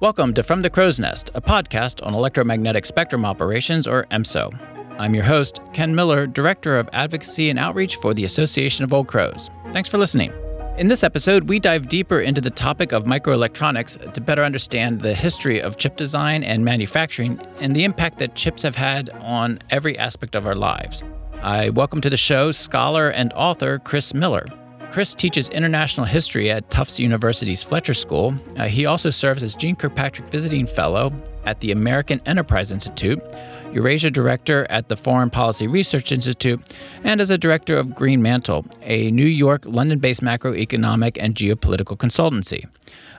Welcome 0.00 0.34
to 0.34 0.42
From 0.42 0.60
the 0.60 0.68
Crow's 0.68 1.00
Nest, 1.00 1.30
a 1.34 1.40
podcast 1.40 2.06
on 2.06 2.12
electromagnetic 2.12 2.84
spectrum 2.84 3.24
operations, 3.24 3.86
or 3.86 4.04
EMSO. 4.10 4.52
I'm 4.98 5.14
your 5.14 5.24
host, 5.24 5.60
Ken 5.72 5.94
Miller, 5.94 6.26
Director 6.26 6.78
of 6.78 6.90
Advocacy 6.92 7.48
and 7.48 7.58
Outreach 7.58 7.96
for 7.96 8.12
the 8.12 8.26
Association 8.26 8.84
of 8.84 8.92
Old 8.92 9.08
Crows. 9.08 9.48
Thanks 9.72 9.88
for 9.88 9.96
listening. 9.96 10.30
In 10.76 10.88
this 10.88 11.04
episode, 11.04 11.48
we 11.48 11.60
dive 11.60 11.88
deeper 11.88 12.18
into 12.18 12.40
the 12.40 12.50
topic 12.50 12.90
of 12.90 13.04
microelectronics 13.04 14.12
to 14.12 14.20
better 14.20 14.42
understand 14.42 15.00
the 15.00 15.14
history 15.14 15.62
of 15.62 15.76
chip 15.76 15.96
design 15.96 16.42
and 16.42 16.64
manufacturing 16.64 17.40
and 17.60 17.76
the 17.76 17.84
impact 17.84 18.18
that 18.18 18.34
chips 18.34 18.62
have 18.62 18.74
had 18.74 19.08
on 19.20 19.60
every 19.70 19.96
aspect 19.96 20.34
of 20.34 20.48
our 20.48 20.56
lives. 20.56 21.04
I 21.42 21.70
welcome 21.70 22.00
to 22.00 22.10
the 22.10 22.16
show 22.16 22.50
scholar 22.50 23.10
and 23.10 23.32
author 23.34 23.78
Chris 23.78 24.14
Miller. 24.14 24.46
Chris 24.90 25.14
teaches 25.14 25.48
international 25.50 26.06
history 26.06 26.50
at 26.50 26.68
Tufts 26.70 26.98
University's 26.98 27.62
Fletcher 27.62 27.94
School. 27.94 28.34
Uh, 28.56 28.64
he 28.64 28.84
also 28.84 29.10
serves 29.10 29.44
as 29.44 29.54
Jeane 29.54 29.76
Kirkpatrick 29.76 30.28
Visiting 30.28 30.66
Fellow 30.66 31.12
at 31.44 31.60
the 31.60 31.70
American 31.70 32.20
Enterprise 32.26 32.72
Institute, 32.72 33.22
Eurasia 33.74 34.10
Director 34.10 34.66
at 34.70 34.88
the 34.88 34.96
Foreign 34.96 35.30
Policy 35.30 35.66
Research 35.66 36.12
Institute, 36.12 36.60
and 37.02 37.20
as 37.20 37.28
a 37.28 37.36
director 37.36 37.76
of 37.76 37.94
Green 37.94 38.22
Mantle, 38.22 38.64
a 38.82 39.10
New 39.10 39.26
York, 39.26 39.64
London 39.66 39.98
based 39.98 40.22
macroeconomic 40.22 41.16
and 41.18 41.34
geopolitical 41.34 41.96
consultancy. 41.96 42.66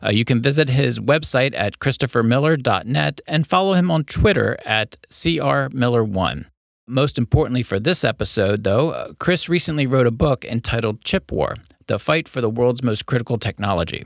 Uh, 0.02 0.12
you 0.12 0.24
can 0.24 0.42
visit 0.42 0.70
his 0.70 1.00
website 1.00 1.54
at 1.56 1.80
christophermiller.net 1.80 3.22
and 3.28 3.46
follow 3.46 3.74
him 3.74 3.92
on 3.92 4.06
Twitter 4.06 4.58
at 4.66 4.96
crmiller1. 5.10 6.46
Most 6.88 7.18
importantly 7.18 7.64
for 7.64 7.80
this 7.80 8.04
episode, 8.04 8.64
though, 8.64 8.92
uh, 8.92 9.14
Chris 9.20 9.50
recently 9.50 9.86
wrote 9.86 10.08
a 10.08 10.12
book 10.12 10.46
entitled 10.46 11.04
Chip 11.04 11.32
War 11.32 11.56
The 11.88 12.00
Fight 12.00 12.28
for 12.28 12.40
the 12.40 12.50
World's 12.50 12.84
Most 12.84 13.06
Critical 13.06 13.38
Technology. 13.38 14.06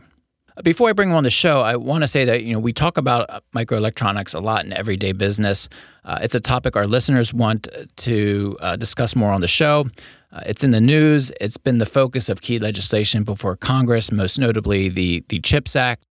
Before 0.64 0.90
I 0.90 0.94
bring 0.94 1.10
him 1.10 1.16
on 1.16 1.24
the 1.24 1.30
show, 1.30 1.62
I 1.62 1.78
want 1.78 2.04
to 2.04 2.08
say 2.08 2.26
that 2.26 2.44
you 2.44 2.52
know 2.52 2.60
we 2.60 2.74
talk 2.74 2.98
about 2.98 3.30
uh, 3.30 3.40
microelectronics 3.56 4.36
a 4.36 4.40
lot 4.40 4.66
in 4.66 4.74
everyday 4.74 5.14
business. 5.14 5.70
Uh, 6.04 6.20
it's 6.22 6.36
a 6.36 6.40
topic 6.40 6.76
our 6.76 6.88
listeners 6.88 7.34
want 7.34 7.70
to 7.98 8.58
uh, 8.60 8.76
discuss 8.76 9.16
more 9.16 9.32
on 9.32 9.40
the 9.40 9.48
show. 9.48 9.88
Uh, 10.34 10.42
it's 10.46 10.64
in 10.64 10.72
the 10.72 10.82
news. 10.82 11.32
It's 11.40 11.58
been 11.58 11.78
the 11.78 11.86
focus 11.86 12.28
of 12.28 12.42
key 12.42 12.60
legislation 12.60 13.24
before 13.24 13.56
Congress, 13.56 14.12
most 14.12 14.38
notably 14.38 14.90
the 14.90 15.24
the 15.30 15.40
CHIPS 15.40 15.78
Act. 15.78 16.04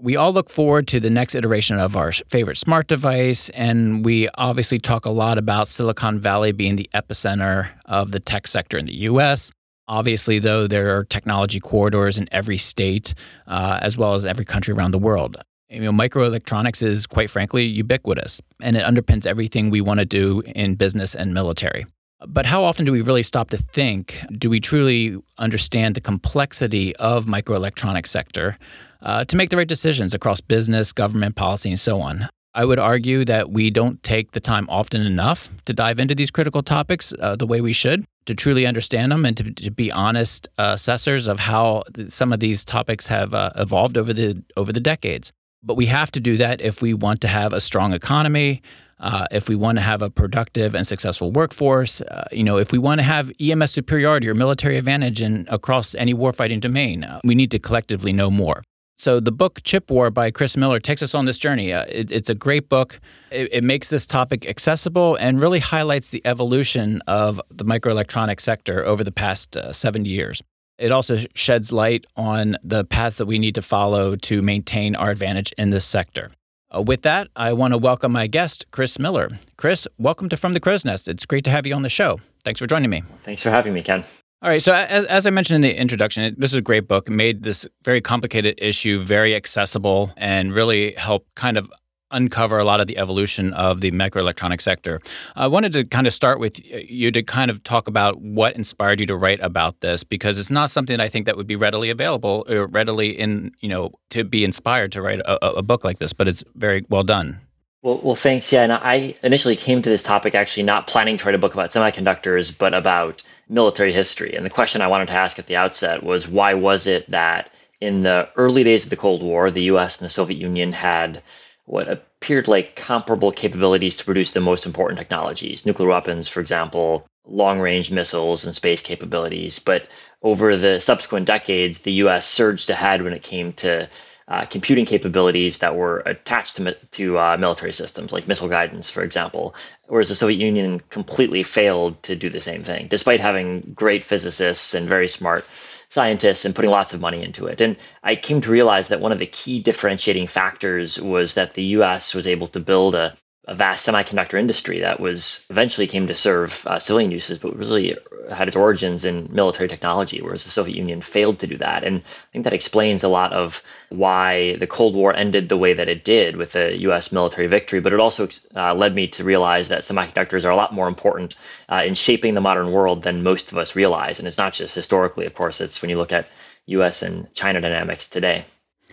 We 0.00 0.14
all 0.14 0.32
look 0.32 0.48
forward 0.48 0.86
to 0.88 1.00
the 1.00 1.10
next 1.10 1.34
iteration 1.34 1.80
of 1.80 1.96
our 1.96 2.12
favorite 2.12 2.56
smart 2.56 2.86
device, 2.86 3.48
and 3.50 4.04
we 4.04 4.28
obviously 4.34 4.78
talk 4.78 5.06
a 5.06 5.10
lot 5.10 5.38
about 5.38 5.66
Silicon 5.66 6.20
Valley 6.20 6.52
being 6.52 6.76
the 6.76 6.88
epicenter 6.94 7.70
of 7.84 8.12
the 8.12 8.20
tech 8.20 8.46
sector 8.46 8.78
in 8.78 8.86
the 8.86 8.94
US. 8.94 9.50
Obviously, 9.88 10.38
though, 10.38 10.66
there 10.66 10.96
are 10.96 11.04
technology 11.04 11.60
corridors 11.60 12.18
in 12.18 12.28
every 12.30 12.58
state 12.58 13.14
uh, 13.46 13.78
as 13.82 13.96
well 13.96 14.14
as 14.14 14.26
every 14.26 14.44
country 14.44 14.74
around 14.74 14.90
the 14.90 14.98
world. 14.98 15.36
You 15.70 15.80
know, 15.80 15.92
microelectronics 15.92 16.82
is 16.82 17.06
quite 17.06 17.30
frankly 17.30 17.64
ubiquitous, 17.64 18.40
and 18.62 18.76
it 18.76 18.84
underpins 18.84 19.26
everything 19.26 19.70
we 19.70 19.80
want 19.80 20.00
to 20.00 20.06
do 20.06 20.42
in 20.54 20.76
business 20.76 21.14
and 21.14 21.34
military. 21.34 21.86
But 22.26 22.46
how 22.46 22.64
often 22.64 22.84
do 22.84 22.92
we 22.92 23.00
really 23.00 23.22
stop 23.22 23.50
to 23.50 23.58
think? 23.58 24.20
Do 24.32 24.50
we 24.50 24.60
truly 24.60 25.16
understand 25.38 25.94
the 25.94 26.00
complexity 26.00 26.96
of 26.96 27.26
microelectronics 27.26 28.08
sector 28.08 28.58
uh, 29.02 29.24
to 29.24 29.36
make 29.36 29.50
the 29.50 29.56
right 29.56 29.68
decisions 29.68 30.14
across 30.14 30.40
business, 30.40 30.92
government 30.92 31.36
policy, 31.36 31.70
and 31.70 31.78
so 31.78 32.00
on. 32.00 32.28
I 32.58 32.64
would 32.64 32.80
argue 32.80 33.24
that 33.24 33.52
we 33.52 33.70
don't 33.70 34.02
take 34.02 34.32
the 34.32 34.40
time 34.40 34.66
often 34.68 35.02
enough 35.02 35.48
to 35.66 35.72
dive 35.72 36.00
into 36.00 36.16
these 36.16 36.32
critical 36.32 36.60
topics 36.60 37.14
uh, 37.20 37.36
the 37.36 37.46
way 37.46 37.60
we 37.60 37.72
should 37.72 38.04
to 38.26 38.34
truly 38.34 38.66
understand 38.66 39.12
them 39.12 39.24
and 39.24 39.36
to, 39.36 39.52
to 39.52 39.70
be 39.70 39.92
honest 39.92 40.48
uh, 40.58 40.72
assessors 40.74 41.28
of 41.28 41.38
how 41.38 41.84
some 42.08 42.32
of 42.32 42.40
these 42.40 42.64
topics 42.64 43.06
have 43.06 43.32
uh, 43.32 43.50
evolved 43.54 43.96
over 43.96 44.12
the 44.12 44.42
over 44.56 44.72
the 44.72 44.80
decades. 44.80 45.30
But 45.62 45.76
we 45.76 45.86
have 45.86 46.10
to 46.10 46.20
do 46.20 46.36
that 46.38 46.60
if 46.60 46.82
we 46.82 46.94
want 46.94 47.20
to 47.20 47.28
have 47.28 47.52
a 47.52 47.60
strong 47.60 47.92
economy, 47.92 48.60
uh, 48.98 49.28
if 49.30 49.48
we 49.48 49.54
want 49.54 49.78
to 49.78 49.82
have 49.82 50.02
a 50.02 50.10
productive 50.10 50.74
and 50.74 50.84
successful 50.84 51.30
workforce, 51.30 52.00
uh, 52.00 52.24
you 52.32 52.42
know, 52.42 52.58
if 52.58 52.72
we 52.72 52.78
want 52.78 52.98
to 52.98 53.04
have 53.04 53.30
EMS 53.40 53.70
superiority 53.70 54.28
or 54.28 54.34
military 54.34 54.78
advantage 54.78 55.22
in 55.22 55.46
across 55.48 55.94
any 55.94 56.12
warfighting 56.12 56.60
domain, 56.60 57.04
uh, 57.04 57.20
we 57.22 57.36
need 57.36 57.52
to 57.52 57.60
collectively 57.60 58.12
know 58.12 58.32
more. 58.32 58.64
So 58.98 59.20
the 59.20 59.30
book 59.30 59.62
Chip 59.62 59.92
War 59.92 60.10
by 60.10 60.32
Chris 60.32 60.56
Miller 60.56 60.80
takes 60.80 61.04
us 61.04 61.14
on 61.14 61.24
this 61.24 61.38
journey. 61.38 61.72
Uh, 61.72 61.84
it, 61.88 62.10
it's 62.10 62.28
a 62.28 62.34
great 62.34 62.68
book. 62.68 62.98
It, 63.30 63.48
it, 63.52 63.64
makes 63.64 63.90
this 63.90 64.08
topic 64.08 64.44
accessible 64.44 65.14
and 65.14 65.40
really 65.40 65.60
highlights 65.60 66.10
the 66.10 66.20
evolution 66.24 67.00
of 67.06 67.40
the 67.48 67.64
microelectronics 67.64 68.40
sector 68.40 68.84
over 68.84 69.04
the 69.04 69.12
past 69.12 69.56
uh, 69.56 69.72
70 69.72 70.10
years. 70.10 70.42
It 70.78 70.90
also 70.90 71.18
sheds 71.34 71.70
light 71.70 72.06
on 72.16 72.56
the 72.64 72.84
path 72.84 73.18
that 73.18 73.26
we 73.26 73.38
need 73.38 73.54
to 73.54 73.62
follow 73.62 74.16
to 74.16 74.42
maintain 74.42 74.96
our 74.96 75.10
advantage 75.10 75.52
in 75.56 75.70
this 75.70 75.84
sector. 75.84 76.32
Uh, 76.74 76.82
with 76.82 77.02
that, 77.02 77.28
I 77.36 77.52
want 77.52 77.74
to 77.74 77.78
welcome 77.78 78.10
my 78.10 78.26
guest, 78.26 78.66
Chris 78.72 78.98
Miller. 78.98 79.30
Chris, 79.56 79.86
welcome 79.98 80.28
to 80.28 80.36
From 80.36 80.54
the 80.54 80.60
Crow's 80.60 80.84
Nest. 80.84 81.06
It's 81.06 81.24
great 81.24 81.44
to 81.44 81.50
have 81.50 81.68
you 81.68 81.74
on 81.74 81.82
the 81.82 81.88
show. 81.88 82.18
Thanks 82.42 82.58
for 82.58 82.66
joining 82.66 82.90
me. 82.90 83.04
Thanks 83.22 83.42
for 83.42 83.50
having 83.50 83.74
me, 83.74 83.82
Ken. 83.82 84.04
All 84.40 84.48
right. 84.48 84.62
So, 84.62 84.72
as, 84.72 85.04
as, 85.06 85.26
I 85.26 85.30
mentioned 85.30 85.56
in 85.56 85.62
the 85.62 85.76
introduction, 85.76 86.32
this 86.38 86.52
is 86.52 86.58
a 86.58 86.62
great 86.62 86.86
book. 86.86 87.10
Made 87.10 87.42
this 87.42 87.66
very 87.82 88.00
complicated 88.00 88.54
issue 88.58 89.02
very 89.02 89.34
accessible 89.34 90.12
and 90.16 90.54
really 90.54 90.94
helped 90.96 91.34
kind 91.34 91.58
of 91.58 91.68
uncover 92.12 92.58
a 92.58 92.64
lot 92.64 92.80
of 92.80 92.86
the 92.86 92.96
evolution 92.98 93.52
of 93.54 93.80
the 93.80 93.90
microelectronic 93.90 94.60
sector. 94.60 95.00
I 95.34 95.48
wanted 95.48 95.72
to 95.72 95.84
kind 95.84 96.06
of 96.06 96.14
start 96.14 96.38
with 96.38 96.64
you 96.64 97.10
to 97.10 97.22
kind 97.22 97.50
of 97.50 97.62
talk 97.64 97.88
about 97.88 98.20
what 98.20 98.54
inspired 98.54 99.00
you 99.00 99.06
to 99.06 99.16
write 99.16 99.40
about 99.42 99.80
this 99.80 100.04
because 100.04 100.38
it's 100.38 100.50
not 100.50 100.70
something 100.70 101.00
I 101.00 101.08
think 101.08 101.26
that 101.26 101.36
would 101.36 101.48
be 101.48 101.56
readily 101.56 101.90
available 101.90 102.46
or 102.48 102.66
readily 102.68 103.10
in, 103.10 103.52
you 103.60 103.68
know, 103.68 103.90
to 104.10 104.22
be 104.22 104.44
inspired 104.44 104.92
to 104.92 105.02
write 105.02 105.20
a, 105.20 105.56
a 105.56 105.62
book 105.62 105.84
like 105.84 105.98
this, 105.98 106.12
but 106.12 106.28
it's 106.28 106.44
very 106.54 106.84
well 106.88 107.02
done. 107.02 107.40
Well, 107.82 108.00
well, 108.02 108.16
thanks. 108.16 108.52
Yeah, 108.52 108.62
and 108.62 108.72
I 108.72 109.14
initially 109.22 109.54
came 109.54 109.82
to 109.82 109.90
this 109.90 110.02
topic 110.02 110.34
actually 110.34 110.64
not 110.64 110.86
planning 110.86 111.16
to 111.16 111.24
write 111.24 111.34
a 111.34 111.38
book 111.38 111.54
about 111.54 111.70
semiconductors, 111.70 112.56
but 112.56 112.74
about 112.74 113.22
military 113.48 113.92
history. 113.92 114.34
And 114.34 114.44
the 114.44 114.50
question 114.50 114.80
I 114.80 114.88
wanted 114.88 115.08
to 115.08 115.14
ask 115.14 115.38
at 115.38 115.46
the 115.46 115.56
outset 115.56 116.02
was 116.02 116.28
why 116.28 116.54
was 116.54 116.86
it 116.86 117.10
that 117.10 117.50
in 117.80 118.02
the 118.02 118.28
early 118.36 118.64
days 118.64 118.84
of 118.84 118.90
the 118.90 118.96
Cold 118.96 119.22
War, 119.22 119.50
the 119.50 119.62
US 119.62 119.98
and 119.98 120.06
the 120.06 120.12
Soviet 120.12 120.38
Union 120.38 120.72
had 120.72 121.22
what 121.64 121.88
appeared 121.88 122.48
like 122.48 122.76
comparable 122.76 123.30
capabilities 123.30 123.96
to 123.98 124.04
produce 124.04 124.32
the 124.32 124.40
most 124.40 124.66
important 124.66 124.98
technologies, 124.98 125.66
nuclear 125.66 125.88
weapons, 125.88 126.26
for 126.26 126.40
example, 126.40 127.06
long 127.26 127.60
range 127.60 127.90
missiles 127.90 128.44
and 128.44 128.54
space 128.54 128.82
capabilities. 128.82 129.58
But 129.58 129.86
over 130.22 130.56
the 130.56 130.80
subsequent 130.80 131.26
decades, 131.26 131.80
the 131.80 131.92
US 132.04 132.26
surged 132.26 132.70
ahead 132.70 133.02
when 133.02 133.12
it 133.12 133.22
came 133.22 133.52
to 133.54 133.88
uh, 134.28 134.44
computing 134.44 134.84
capabilities 134.84 135.58
that 135.58 135.76
were 135.76 136.00
attached 136.00 136.56
to, 136.56 136.74
to 136.90 137.18
uh, 137.18 137.36
military 137.38 137.72
systems, 137.72 138.12
like 138.12 138.28
missile 138.28 138.48
guidance, 138.48 138.90
for 138.90 139.02
example, 139.02 139.54
whereas 139.86 140.10
the 140.10 140.14
Soviet 140.14 140.38
Union 140.38 140.80
completely 140.90 141.42
failed 141.42 142.02
to 142.02 142.14
do 142.14 142.28
the 142.28 142.40
same 142.40 142.62
thing, 142.62 142.88
despite 142.88 143.20
having 143.20 143.72
great 143.74 144.04
physicists 144.04 144.74
and 144.74 144.88
very 144.88 145.08
smart 145.08 145.46
scientists 145.90 146.44
and 146.44 146.54
putting 146.54 146.70
lots 146.70 146.92
of 146.92 147.00
money 147.00 147.22
into 147.22 147.46
it. 147.46 147.62
And 147.62 147.76
I 148.02 148.14
came 148.14 148.42
to 148.42 148.50
realize 148.50 148.88
that 148.88 149.00
one 149.00 149.12
of 149.12 149.18
the 149.18 149.26
key 149.26 149.60
differentiating 149.60 150.26
factors 150.26 151.00
was 151.00 151.32
that 151.34 151.54
the 151.54 151.64
US 151.64 152.14
was 152.14 152.26
able 152.26 152.48
to 152.48 152.60
build 152.60 152.94
a 152.94 153.16
a 153.48 153.54
vast 153.54 153.88
semiconductor 153.88 154.38
industry 154.38 154.78
that 154.78 155.00
was 155.00 155.44
eventually 155.48 155.86
came 155.86 156.06
to 156.06 156.14
serve 156.14 156.66
uh, 156.66 156.78
civilian 156.78 157.10
uses, 157.10 157.38
but 157.38 157.56
really 157.56 157.96
had 158.30 158.46
its 158.46 158.56
origins 158.56 159.06
in 159.06 159.26
military 159.32 159.68
technology, 159.68 160.20
whereas 160.20 160.44
the 160.44 160.50
Soviet 160.50 160.76
Union 160.76 161.00
failed 161.00 161.38
to 161.38 161.46
do 161.46 161.56
that. 161.56 161.82
And 161.82 161.98
I 161.98 162.32
think 162.32 162.44
that 162.44 162.52
explains 162.52 163.02
a 163.02 163.08
lot 163.08 163.32
of 163.32 163.62
why 163.88 164.56
the 164.56 164.66
Cold 164.66 164.94
War 164.94 165.16
ended 165.16 165.48
the 165.48 165.56
way 165.56 165.72
that 165.72 165.88
it 165.88 166.04
did 166.04 166.36
with 166.36 166.52
the 166.52 166.76
U.S. 166.82 167.10
military 167.10 167.46
victory. 167.46 167.80
But 167.80 167.94
it 167.94 168.00
also 168.00 168.28
uh, 168.54 168.74
led 168.74 168.94
me 168.94 169.08
to 169.08 169.24
realize 169.24 169.68
that 169.68 169.82
semiconductors 169.82 170.44
are 170.44 170.50
a 170.50 170.56
lot 170.56 170.74
more 170.74 170.86
important 170.86 171.36
uh, 171.70 171.82
in 171.86 171.94
shaping 171.94 172.34
the 172.34 172.42
modern 172.42 172.70
world 172.70 173.02
than 173.02 173.22
most 173.22 173.50
of 173.50 173.56
us 173.56 173.74
realize. 173.74 174.18
And 174.18 174.28
it's 174.28 174.38
not 174.38 174.52
just 174.52 174.74
historically, 174.74 175.24
of 175.24 175.34
course. 175.34 175.62
It's 175.62 175.80
when 175.80 175.88
you 175.88 175.96
look 175.96 176.12
at 176.12 176.28
U.S. 176.66 177.02
and 177.02 177.32
China 177.34 177.62
dynamics 177.62 178.10
today. 178.10 178.44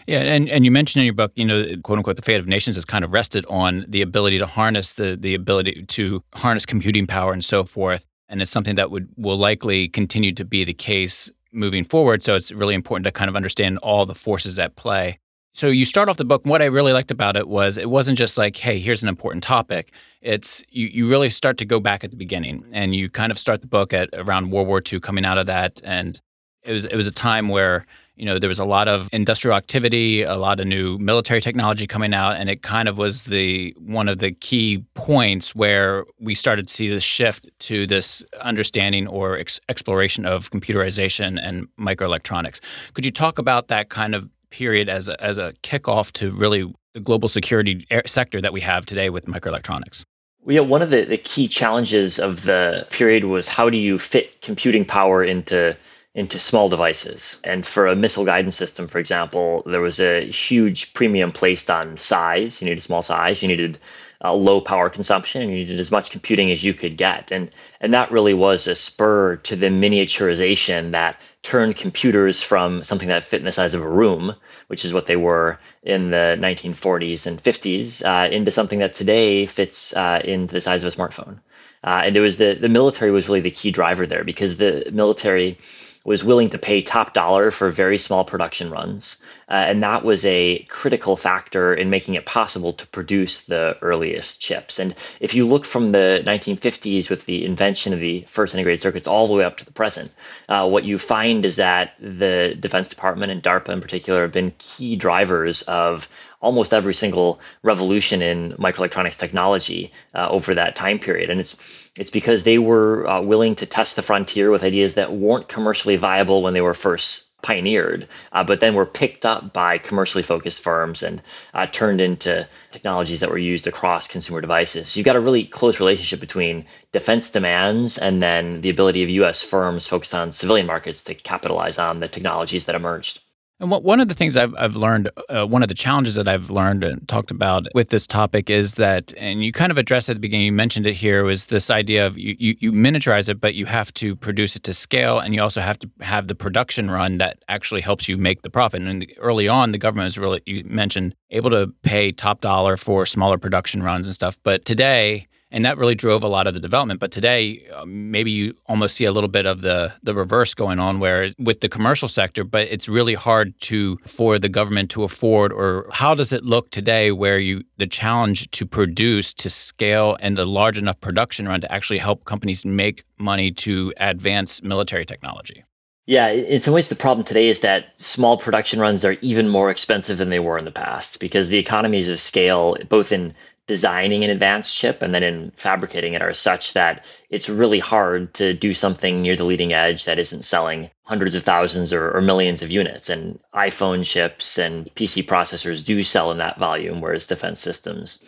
Yeah, 0.07 0.19
and, 0.19 0.49
and 0.49 0.65
you 0.65 0.71
mentioned 0.71 1.01
in 1.01 1.05
your 1.05 1.15
book, 1.15 1.31
you 1.35 1.45
know, 1.45 1.65
quote 1.83 1.97
unquote, 1.97 2.15
the 2.15 2.21
fate 2.21 2.39
of 2.39 2.47
nations 2.47 2.75
has 2.75 2.85
kind 2.85 3.03
of 3.03 3.11
rested 3.11 3.45
on 3.49 3.85
the 3.87 4.01
ability 4.01 4.37
to 4.37 4.45
harness 4.45 4.93
the 4.93 5.17
the 5.19 5.33
ability 5.33 5.85
to 5.87 6.23
harness 6.35 6.65
computing 6.65 7.07
power 7.07 7.33
and 7.33 7.43
so 7.43 7.63
forth. 7.63 8.05
And 8.29 8.41
it's 8.41 8.51
something 8.51 8.75
that 8.75 8.91
would 8.91 9.09
will 9.17 9.37
likely 9.37 9.87
continue 9.87 10.33
to 10.33 10.45
be 10.45 10.63
the 10.63 10.73
case 10.73 11.31
moving 11.51 11.83
forward. 11.83 12.23
So 12.23 12.35
it's 12.35 12.51
really 12.51 12.75
important 12.75 13.05
to 13.05 13.11
kind 13.11 13.29
of 13.29 13.35
understand 13.35 13.77
all 13.79 14.05
the 14.05 14.15
forces 14.15 14.59
at 14.59 14.75
play. 14.75 15.17
So 15.53 15.67
you 15.67 15.85
start 15.85 16.09
off 16.09 16.17
the 16.17 16.25
book. 16.25 16.45
What 16.45 16.61
I 16.61 16.65
really 16.65 16.91
liked 16.91 17.11
about 17.11 17.37
it 17.37 17.47
was 17.47 17.77
it 17.77 17.89
wasn't 17.89 18.17
just 18.17 18.37
like, 18.37 18.57
hey, 18.57 18.77
here's 18.77 19.01
an 19.01 19.07
important 19.07 19.41
topic. 19.41 19.93
It's 20.21 20.61
you, 20.69 20.87
you 20.87 21.07
really 21.07 21.29
start 21.29 21.57
to 21.59 21.65
go 21.65 21.79
back 21.79 22.03
at 22.03 22.11
the 22.11 22.17
beginning 22.17 22.65
and 22.73 22.93
you 22.93 23.09
kind 23.09 23.31
of 23.31 23.39
start 23.39 23.61
the 23.61 23.67
book 23.67 23.93
at 23.93 24.09
around 24.13 24.51
World 24.51 24.67
War 24.67 24.81
II 24.85 24.99
coming 24.99 25.25
out 25.25 25.37
of 25.37 25.47
that. 25.47 25.79
And 25.83 26.19
it 26.61 26.73
was 26.73 26.85
it 26.85 26.95
was 26.95 27.07
a 27.07 27.11
time 27.11 27.47
where 27.47 27.85
you 28.15 28.25
know 28.25 28.39
there 28.39 28.47
was 28.47 28.59
a 28.59 28.65
lot 28.65 28.87
of 28.87 29.09
industrial 29.11 29.55
activity 29.55 30.23
a 30.23 30.35
lot 30.35 30.59
of 30.59 30.67
new 30.67 30.97
military 30.97 31.41
technology 31.41 31.85
coming 31.87 32.13
out 32.13 32.35
and 32.35 32.49
it 32.49 32.61
kind 32.61 32.87
of 32.87 32.97
was 32.97 33.25
the 33.25 33.75
one 33.77 34.07
of 34.07 34.19
the 34.19 34.31
key 34.31 34.83
points 34.93 35.53
where 35.55 36.05
we 36.19 36.35
started 36.35 36.67
to 36.67 36.73
see 36.73 36.89
this 36.89 37.03
shift 37.03 37.47
to 37.59 37.85
this 37.87 38.23
understanding 38.41 39.07
or 39.07 39.37
ex- 39.37 39.59
exploration 39.69 40.25
of 40.25 40.49
computerization 40.51 41.39
and 41.41 41.67
microelectronics. 41.79 42.59
Could 42.93 43.05
you 43.05 43.11
talk 43.11 43.39
about 43.39 43.67
that 43.67 43.89
kind 43.89 44.15
of 44.15 44.29
period 44.49 44.89
as 44.89 45.09
a, 45.09 45.21
as 45.21 45.37
a 45.37 45.53
kickoff 45.63 46.11
to 46.13 46.31
really 46.31 46.73
the 46.93 46.99
global 47.01 47.27
security 47.27 47.85
sector 48.05 48.39
that 48.41 48.53
we 48.53 48.61
have 48.61 48.85
today 48.85 49.09
with 49.09 49.25
microelectronics? 49.25 50.03
Yeah, 50.47 50.61
one 50.61 50.81
of 50.81 50.91
the, 50.91 51.03
the 51.03 51.17
key 51.17 51.47
challenges 51.47 52.19
of 52.19 52.43
the 52.43 52.87
period 52.91 53.25
was 53.25 53.47
how 53.47 53.69
do 53.69 53.77
you 53.77 53.97
fit 53.97 54.41
computing 54.41 54.85
power 54.85 55.23
into 55.23 55.75
into 56.15 56.39
small 56.39 56.69
devices. 56.69 57.41
And 57.43 57.67
for 57.67 57.87
a 57.87 57.95
missile 57.95 58.23
guidance 58.23 58.55
system, 58.55 58.87
for 58.87 58.99
example, 58.99 59.63
there 59.65 59.81
was 59.81 59.99
a 59.99 60.25
huge 60.31 60.93
premium 60.93 61.33
placed 61.33 61.69
on 61.69 61.97
size. 61.97 62.61
You 62.61 62.65
needed 62.65 62.81
small 62.81 63.01
size. 63.01 63.41
You 63.41 63.49
needed 63.49 63.77
uh, 64.23 64.33
low 64.33 64.61
power 64.61 64.89
consumption. 64.89 65.49
You 65.49 65.57
needed 65.57 65.77
as 65.77 65.91
much 65.91 66.11
computing 66.11 66.51
as 66.51 66.63
you 66.63 66.73
could 66.73 66.95
get. 66.95 67.33
And 67.33 67.51
and 67.81 67.93
that 67.93 68.11
really 68.11 68.33
was 68.33 68.65
a 68.65 68.75
spur 68.75 69.35
to 69.35 69.57
the 69.57 69.67
miniaturization 69.67 70.91
that 70.91 71.19
turned 71.43 71.75
computers 71.75 72.41
from 72.41 72.81
something 72.81 73.09
that 73.09 73.25
fit 73.25 73.41
in 73.41 73.45
the 73.45 73.51
size 73.51 73.73
of 73.73 73.83
a 73.83 73.89
room, 73.89 74.33
which 74.67 74.85
is 74.85 74.93
what 74.93 75.07
they 75.07 75.17
were 75.17 75.59
in 75.83 76.11
the 76.11 76.37
1940s 76.39 77.27
and 77.27 77.43
50s, 77.43 78.03
uh, 78.05 78.31
into 78.31 78.51
something 78.51 78.79
that 78.79 78.95
today 78.95 79.45
fits 79.45 79.93
uh, 79.97 80.21
in 80.23 80.47
the 80.47 80.61
size 80.61 80.81
of 80.83 80.93
a 80.93 80.95
smartphone. 80.95 81.39
Uh, 81.83 82.01
and 82.05 82.15
it 82.15 82.21
was 82.21 82.37
the 82.37 82.53
the 82.53 82.69
military 82.69 83.11
was 83.11 83.27
really 83.27 83.41
the 83.41 83.51
key 83.51 83.69
driver 83.69 84.07
there 84.07 84.23
because 84.23 84.57
the 84.57 84.89
military 84.93 85.59
was 86.05 86.23
willing 86.23 86.49
to 86.51 86.57
pay 86.57 86.81
top 86.81 87.13
dollar 87.13 87.49
for 87.51 87.71
very 87.71 87.97
small 87.97 88.23
production 88.23 88.69
runs. 88.69 89.17
Uh, 89.49 89.53
and 89.53 89.83
that 89.83 90.03
was 90.03 90.23
a 90.25 90.59
critical 90.69 91.17
factor 91.17 91.73
in 91.73 91.89
making 91.89 92.13
it 92.13 92.25
possible 92.25 92.71
to 92.73 92.87
produce 92.87 93.45
the 93.45 93.75
earliest 93.81 94.39
chips. 94.39 94.79
And 94.79 94.95
if 95.19 95.33
you 95.33 95.47
look 95.47 95.65
from 95.65 95.91
the 95.91 96.21
1950s 96.25 97.09
with 97.09 97.25
the 97.25 97.43
invention 97.43 97.91
of 97.91 97.99
the 97.99 98.23
first 98.29 98.53
integrated 98.53 98.79
circuits 98.79 99.07
all 99.07 99.27
the 99.27 99.33
way 99.33 99.43
up 99.43 99.57
to 99.57 99.65
the 99.65 99.71
present, 99.71 100.11
uh, 100.47 100.67
what 100.69 100.85
you 100.85 100.97
find 100.99 101.43
is 101.43 101.55
that 101.55 101.93
the 101.99 102.55
Defense 102.59 102.87
Department 102.89 103.31
and 103.31 103.41
DARPA 103.41 103.69
in 103.69 103.81
particular 103.81 104.21
have 104.21 104.31
been 104.31 104.53
key 104.59 104.95
drivers 104.95 105.63
of 105.63 106.07
almost 106.41 106.73
every 106.73 106.93
single 106.93 107.39
revolution 107.63 108.21
in 108.21 108.51
microelectronics 108.53 109.17
technology 109.17 109.91
uh, 110.13 110.29
over 110.29 110.53
that 110.53 110.75
time 110.75 110.99
period. 110.99 111.31
And 111.31 111.39
it's 111.39 111.57
it's 111.97 112.11
because 112.11 112.43
they 112.43 112.57
were 112.57 113.07
uh, 113.07 113.21
willing 113.21 113.55
to 113.55 113.65
test 113.65 113.95
the 113.95 114.01
frontier 114.01 114.51
with 114.51 114.63
ideas 114.63 114.95
that 114.95 115.13
weren't 115.13 115.47
commercially 115.47 115.95
viable 115.95 116.41
when 116.43 116.53
they 116.53 116.61
were 116.61 116.73
first 116.73 117.29
pioneered, 117.41 118.07
uh, 118.31 118.43
but 118.43 118.59
then 118.59 118.73
were 118.73 118.87
picked 118.87 119.25
up 119.25 119.53
by 119.53 119.77
commercially 119.77 120.23
focused 120.23 120.63
firms 120.63 121.03
and 121.03 121.21
uh, 121.53 121.67
turned 121.67 122.01
into 122.01 122.47
technologies 122.71 123.19
that 123.19 123.29
were 123.29 123.37
used 123.37 123.67
across 123.67 124.07
consumer 124.07 124.41
devices. 124.41 124.97
You've 124.97 125.05
got 125.05 125.15
a 125.15 125.19
really 125.19 125.45
close 125.45 125.79
relationship 125.79 126.19
between 126.19 126.65
defense 126.91 127.29
demands 127.29 127.99
and 127.99 128.21
then 128.21 128.61
the 128.61 128.69
ability 128.71 129.03
of 129.03 129.09
US 129.09 129.43
firms 129.43 129.85
focused 129.87 130.15
on 130.15 130.31
civilian 130.31 130.65
markets 130.65 131.03
to 131.03 131.13
capitalize 131.13 131.77
on 131.77 131.99
the 131.99 132.07
technologies 132.07 132.65
that 132.65 132.75
emerged. 132.75 133.19
And 133.61 133.71
what, 133.71 133.83
one 133.83 134.01
of 134.01 134.09
the 134.09 134.13
things 134.13 134.35
I've, 134.35 134.53
I've 134.57 134.75
learned, 134.75 135.09
uh, 135.29 135.45
one 135.45 135.63
of 135.63 135.69
the 135.69 135.75
challenges 135.75 136.15
that 136.15 136.27
I've 136.27 136.49
learned 136.49 136.83
and 136.83 137.07
talked 137.07 137.31
about 137.31 137.67
with 137.73 137.87
this 137.87 138.05
topic 138.05 138.49
is 138.49 138.75
that, 138.75 139.13
and 139.17 139.45
you 139.45 139.53
kind 139.53 139.71
of 139.71 139.77
addressed 139.77 140.09
at 140.09 140.17
the 140.17 140.19
beginning, 140.19 140.47
you 140.47 140.51
mentioned 140.51 140.85
it 140.85 140.95
here, 140.95 141.23
was 141.23 141.45
this 141.45 141.69
idea 141.69 142.05
of 142.05 142.17
you, 142.17 142.35
you, 142.37 142.57
you 142.59 142.71
miniaturize 142.73 143.29
it, 143.29 143.39
but 143.39 143.55
you 143.55 143.65
have 143.65 143.93
to 143.93 144.13
produce 144.17 144.57
it 144.57 144.63
to 144.63 144.73
scale, 144.73 145.19
and 145.19 145.33
you 145.33 145.41
also 145.41 145.61
have 145.61 145.79
to 145.79 145.89
have 146.01 146.27
the 146.27 146.35
production 146.35 146.91
run 146.91 147.17
that 147.19 147.39
actually 147.47 147.79
helps 147.79 148.09
you 148.09 148.17
make 148.17 148.41
the 148.41 148.49
profit. 148.49 148.81
And 148.81 149.03
the, 149.03 149.17
early 149.19 149.47
on, 149.47 149.71
the 149.71 149.77
government 149.77 150.07
was 150.07 150.17
really, 150.17 150.41
you 150.45 150.63
mentioned, 150.65 151.15
able 151.31 151.51
to 151.51 151.73
pay 151.81 152.11
top 152.11 152.41
dollar 152.41 152.75
for 152.75 153.05
smaller 153.05 153.37
production 153.37 153.81
runs 153.81 154.05
and 154.05 154.13
stuff. 154.13 154.37
But 154.43 154.65
today, 154.65 155.27
and 155.55 155.63
that 155.63 155.77
really 155.77 155.95
drove 155.95 156.21
a 156.21 156.27
lot 156.27 156.47
of 156.47 156.53
the 156.53 156.59
development. 156.59 156.99
But 156.99 157.11
today, 157.11 157.65
uh, 157.73 157.85
maybe 157.85 158.29
you 158.29 158.55
almost 158.65 158.95
see 158.95 159.05
a 159.05 159.11
little 159.11 159.29
bit 159.29 159.45
of 159.45 159.61
the 159.61 159.93
the 160.03 160.13
reverse 160.13 160.53
going 160.53 160.79
on, 160.79 160.99
where 160.99 161.31
with 161.39 161.61
the 161.61 161.69
commercial 161.69 162.09
sector, 162.09 162.43
but 162.43 162.67
it's 162.69 162.89
really 162.89 163.13
hard 163.13 163.57
to 163.61 163.97
for 164.05 164.37
the 164.37 164.49
government 164.49 164.91
to 164.91 165.03
afford. 165.03 165.53
Or 165.53 165.87
how 165.91 166.13
does 166.13 166.33
it 166.33 166.43
look 166.43 166.69
today, 166.71 167.11
where 167.11 167.39
you 167.39 167.63
the 167.77 167.87
challenge 167.87 168.51
to 168.51 168.65
produce 168.65 169.33
to 169.35 169.49
scale 169.49 170.17
and 170.19 170.37
the 170.37 170.45
large 170.45 170.77
enough 170.77 170.99
production 170.99 171.47
run 171.47 171.61
to 171.61 171.71
actually 171.71 171.99
help 171.99 172.25
companies 172.25 172.65
make 172.65 173.05
money 173.17 173.49
to 173.51 173.93
advance 173.97 174.61
military 174.61 175.05
technology? 175.05 175.63
Yeah, 176.07 176.27
in 176.27 176.59
some 176.59 176.73
ways, 176.73 176.89
the 176.89 176.95
problem 176.95 177.23
today 177.23 177.47
is 177.47 177.61
that 177.61 177.93
small 177.97 178.37
production 178.37 178.79
runs 178.79 179.03
are 179.03 179.15
even 179.21 179.49
more 179.49 179.71
expensive 179.71 180.19
than 180.19 180.29
they 180.29 180.39
were 180.39 180.57
in 180.57 180.65
the 180.65 180.71
past 180.71 181.19
because 181.19 181.49
the 181.49 181.57
economies 181.57 182.09
of 182.09 182.21
scale, 182.21 182.77
both 182.89 183.11
in 183.11 183.33
designing 183.67 184.23
an 184.23 184.29
advanced 184.29 184.77
chip 184.77 185.01
and 185.01 185.13
then 185.13 185.23
in 185.23 185.51
fabricating 185.55 186.13
it 186.13 186.21
are 186.21 186.33
such 186.33 186.73
that 186.73 187.03
it's 187.29 187.49
really 187.49 187.79
hard 187.79 188.33
to 188.35 188.53
do 188.53 188.73
something 188.73 189.21
near 189.21 189.35
the 189.35 189.43
leading 189.43 189.73
edge 189.73 190.05
that 190.05 190.19
isn't 190.19 190.45
selling 190.45 190.89
hundreds 191.03 191.35
of 191.35 191.43
thousands 191.43 191.91
or, 191.91 192.11
or, 192.11 192.21
millions 192.21 192.61
of 192.61 192.71
units. 192.71 193.09
And 193.09 193.39
iPhone 193.53 194.05
chips 194.05 194.57
and 194.57 194.85
PC 194.95 195.25
processors 195.25 195.85
do 195.85 196.03
sell 196.03 196.31
in 196.31 196.37
that 196.37 196.59
volume, 196.59 197.01
whereas 197.01 197.27
defense 197.27 197.59
systems 197.59 198.23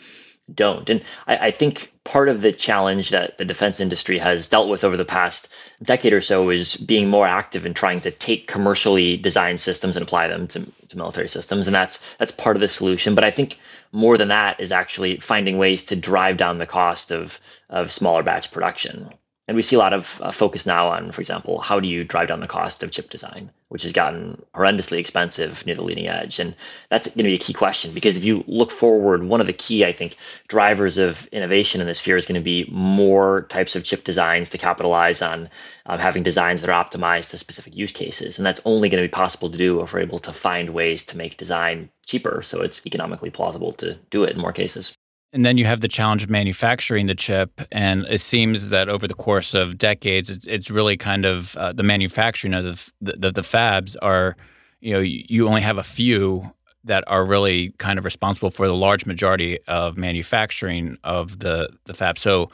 don't. 0.54 0.90
And 0.90 1.02
I, 1.28 1.38
I, 1.48 1.52
think 1.52 1.92
part 2.04 2.30
of 2.30 2.42
the 2.42 2.52
challenge 2.52 3.10
that 3.10 3.38
the 3.38 3.46
defense 3.46 3.80
industry 3.80 4.18
has 4.18 4.48
dealt 4.48 4.70
with 4.70 4.84
over 4.84 4.96
the 4.96 5.06
past 5.06 5.50
decade 5.84 6.14
or 6.14 6.22
so 6.22 6.50
is 6.50 6.78
being 6.78 7.10
more 7.10 7.28
active 7.28 7.66
in 7.66 7.74
trying 7.74 8.02
to 8.02 8.12
take 8.12 8.48
commercially 8.48 9.18
designed 9.18 9.60
systems 9.60 9.98
and 9.98 10.04
apply 10.04 10.28
them 10.28 10.48
to, 10.48 10.66
to 10.88 10.98
military 10.98 11.28
systems. 11.28 11.68
And 11.68 11.76
that's 11.76 12.04
that's 12.18 12.32
part 12.32 12.56
of 12.56 12.62
the 12.62 12.68
solution. 12.68 13.14
But 13.14 13.26
I 13.26 13.32
think 13.32 13.60
more 13.92 14.18
than 14.18 14.30
that 14.30 14.60
is 14.60 14.72
actually 14.72 15.18
finding 15.18 15.58
ways 15.58 15.84
to 15.86 15.96
drive 15.96 16.38
down 16.38 16.60
the 16.60 16.66
cost 16.66 17.12
of 17.12 17.40
of 17.70 17.92
smaller 17.92 18.24
batch 18.24 18.51
production. 18.51 19.10
And 19.48 19.56
we 19.56 19.63
see 19.63 19.77
a 19.77 19.80
lot 19.80 19.94
of 19.94 20.22
uh, 20.22 20.32
focus 20.32 20.66
now 20.66 20.89
on, 20.89 21.12
for 21.13 21.22
example, 21.22 21.62
how 21.62 21.80
do 21.80 21.88
you 21.88 22.04
drive 22.04 22.27
down 22.27 22.42
the 22.42 22.48
cost 22.48 22.84
of 22.84 22.92
chip 22.92 23.10
design, 23.10 23.50
which 23.70 23.84
has 23.84 23.94
gotten 23.94 24.42
horrendously 24.54 24.98
expensive 24.98 25.66
near 25.66 25.75
the 25.75 25.84
leading 25.84 26.08
edge. 26.08 26.38
And 26.38 26.54
that's 26.89 27.08
going 27.08 27.20
to 27.20 27.24
be 27.24 27.36
a 27.36 27.39
key 27.39 27.54
question 27.54 27.94
because 27.94 28.18
if 28.18 28.25
you 28.25 28.44
look 28.48 28.72
forward, 28.72 29.24
one 29.24 29.39
of 29.39 29.48
the 29.48 29.54
key, 29.54 29.86
I 29.86 29.94
think, 29.94 30.18
drivers 30.50 30.98
of 30.98 31.27
innovation 31.27 31.80
in 31.80 31.88
this 31.88 32.00
sphere 32.00 32.18
is 32.18 32.25
going 32.25 32.39
to 32.39 32.44
be 32.44 32.68
more 32.70 33.44
types 33.44 33.77
of 33.77 33.86
chip 33.86 34.04
designs 34.04 34.50
to 34.50 34.58
capitalize 34.58 35.22
on 35.22 35.50
um, 35.86 36.00
having 36.00 36.24
designs 36.24 36.60
that 36.62 36.70
are 36.70 36.84
optimized 36.84 37.30
to 37.30 37.38
specific 37.38 37.74
use 37.74 37.94
cases. 37.94 38.38
And 38.38 38.46
that's 38.46 38.62
only 38.66 38.89
going 38.89 39.01
to 39.01 39.08
be 39.08 39.12
possible 39.12 39.50
to 39.50 39.58
do 39.58 39.82
if 39.82 39.94
we're 39.94 40.01
able 40.01 40.20
to 40.20 40.34
find 40.34 40.72
ways 40.72 41.06
to 41.06 41.18
make 41.18 41.38
design 41.38 41.89
cheaper 42.06 42.42
so 42.44 42.62
it's 42.62 42.86
economically 42.86 43.30
plausible 43.30 43.72
to 43.74 43.96
do 44.10 44.24
it 44.25 44.34
in 44.34 44.42
more 44.42 44.54
cases. 44.54 44.94
And 45.34 45.46
then 45.46 45.57
you 45.57 45.65
have 45.65 45.81
the 45.81 45.89
challenge 45.89 46.24
of 46.24 46.29
manufacturing 46.29 47.07
the 47.07 47.15
chip, 47.15 47.62
and 47.72 48.05
it 48.05 48.22
seems 48.22 48.69
that 48.69 48.88
over 48.88 49.07
the 49.07 49.13
course 49.13 49.53
of 49.53 49.77
decades, 49.77 50.29
it's, 50.29 50.48
it's 50.48 50.72
really 50.72 50.96
kind 50.96 51.25
of 51.25 51.55
uh, 51.57 51.74
the 51.74 51.84
manufacturing 51.84 52.53
of 52.53 52.63
the, 53.01 53.17
the, 53.17 53.31
the 53.31 53.41
fabs 53.41 53.96
are, 54.01 54.38
you 54.79 54.93
know, 54.93 55.00
you 55.00 55.48
only 55.48 55.62
have 55.62 55.77
a 55.77 55.84
few 55.84 56.50
that 56.88 57.03
are 57.07 57.25
really 57.25 57.72
kind 57.77 58.00
of 58.00 58.05
responsible 58.05 58.50
for 58.50 58.67
the 58.67 58.74
large 58.74 59.05
majority 59.05 59.60
of 59.67 59.98
manufacturing 59.98 60.98
of 61.03 61.39
the 61.39 61.69
the 61.86 61.93
fab. 61.93 62.17
So 62.17 62.50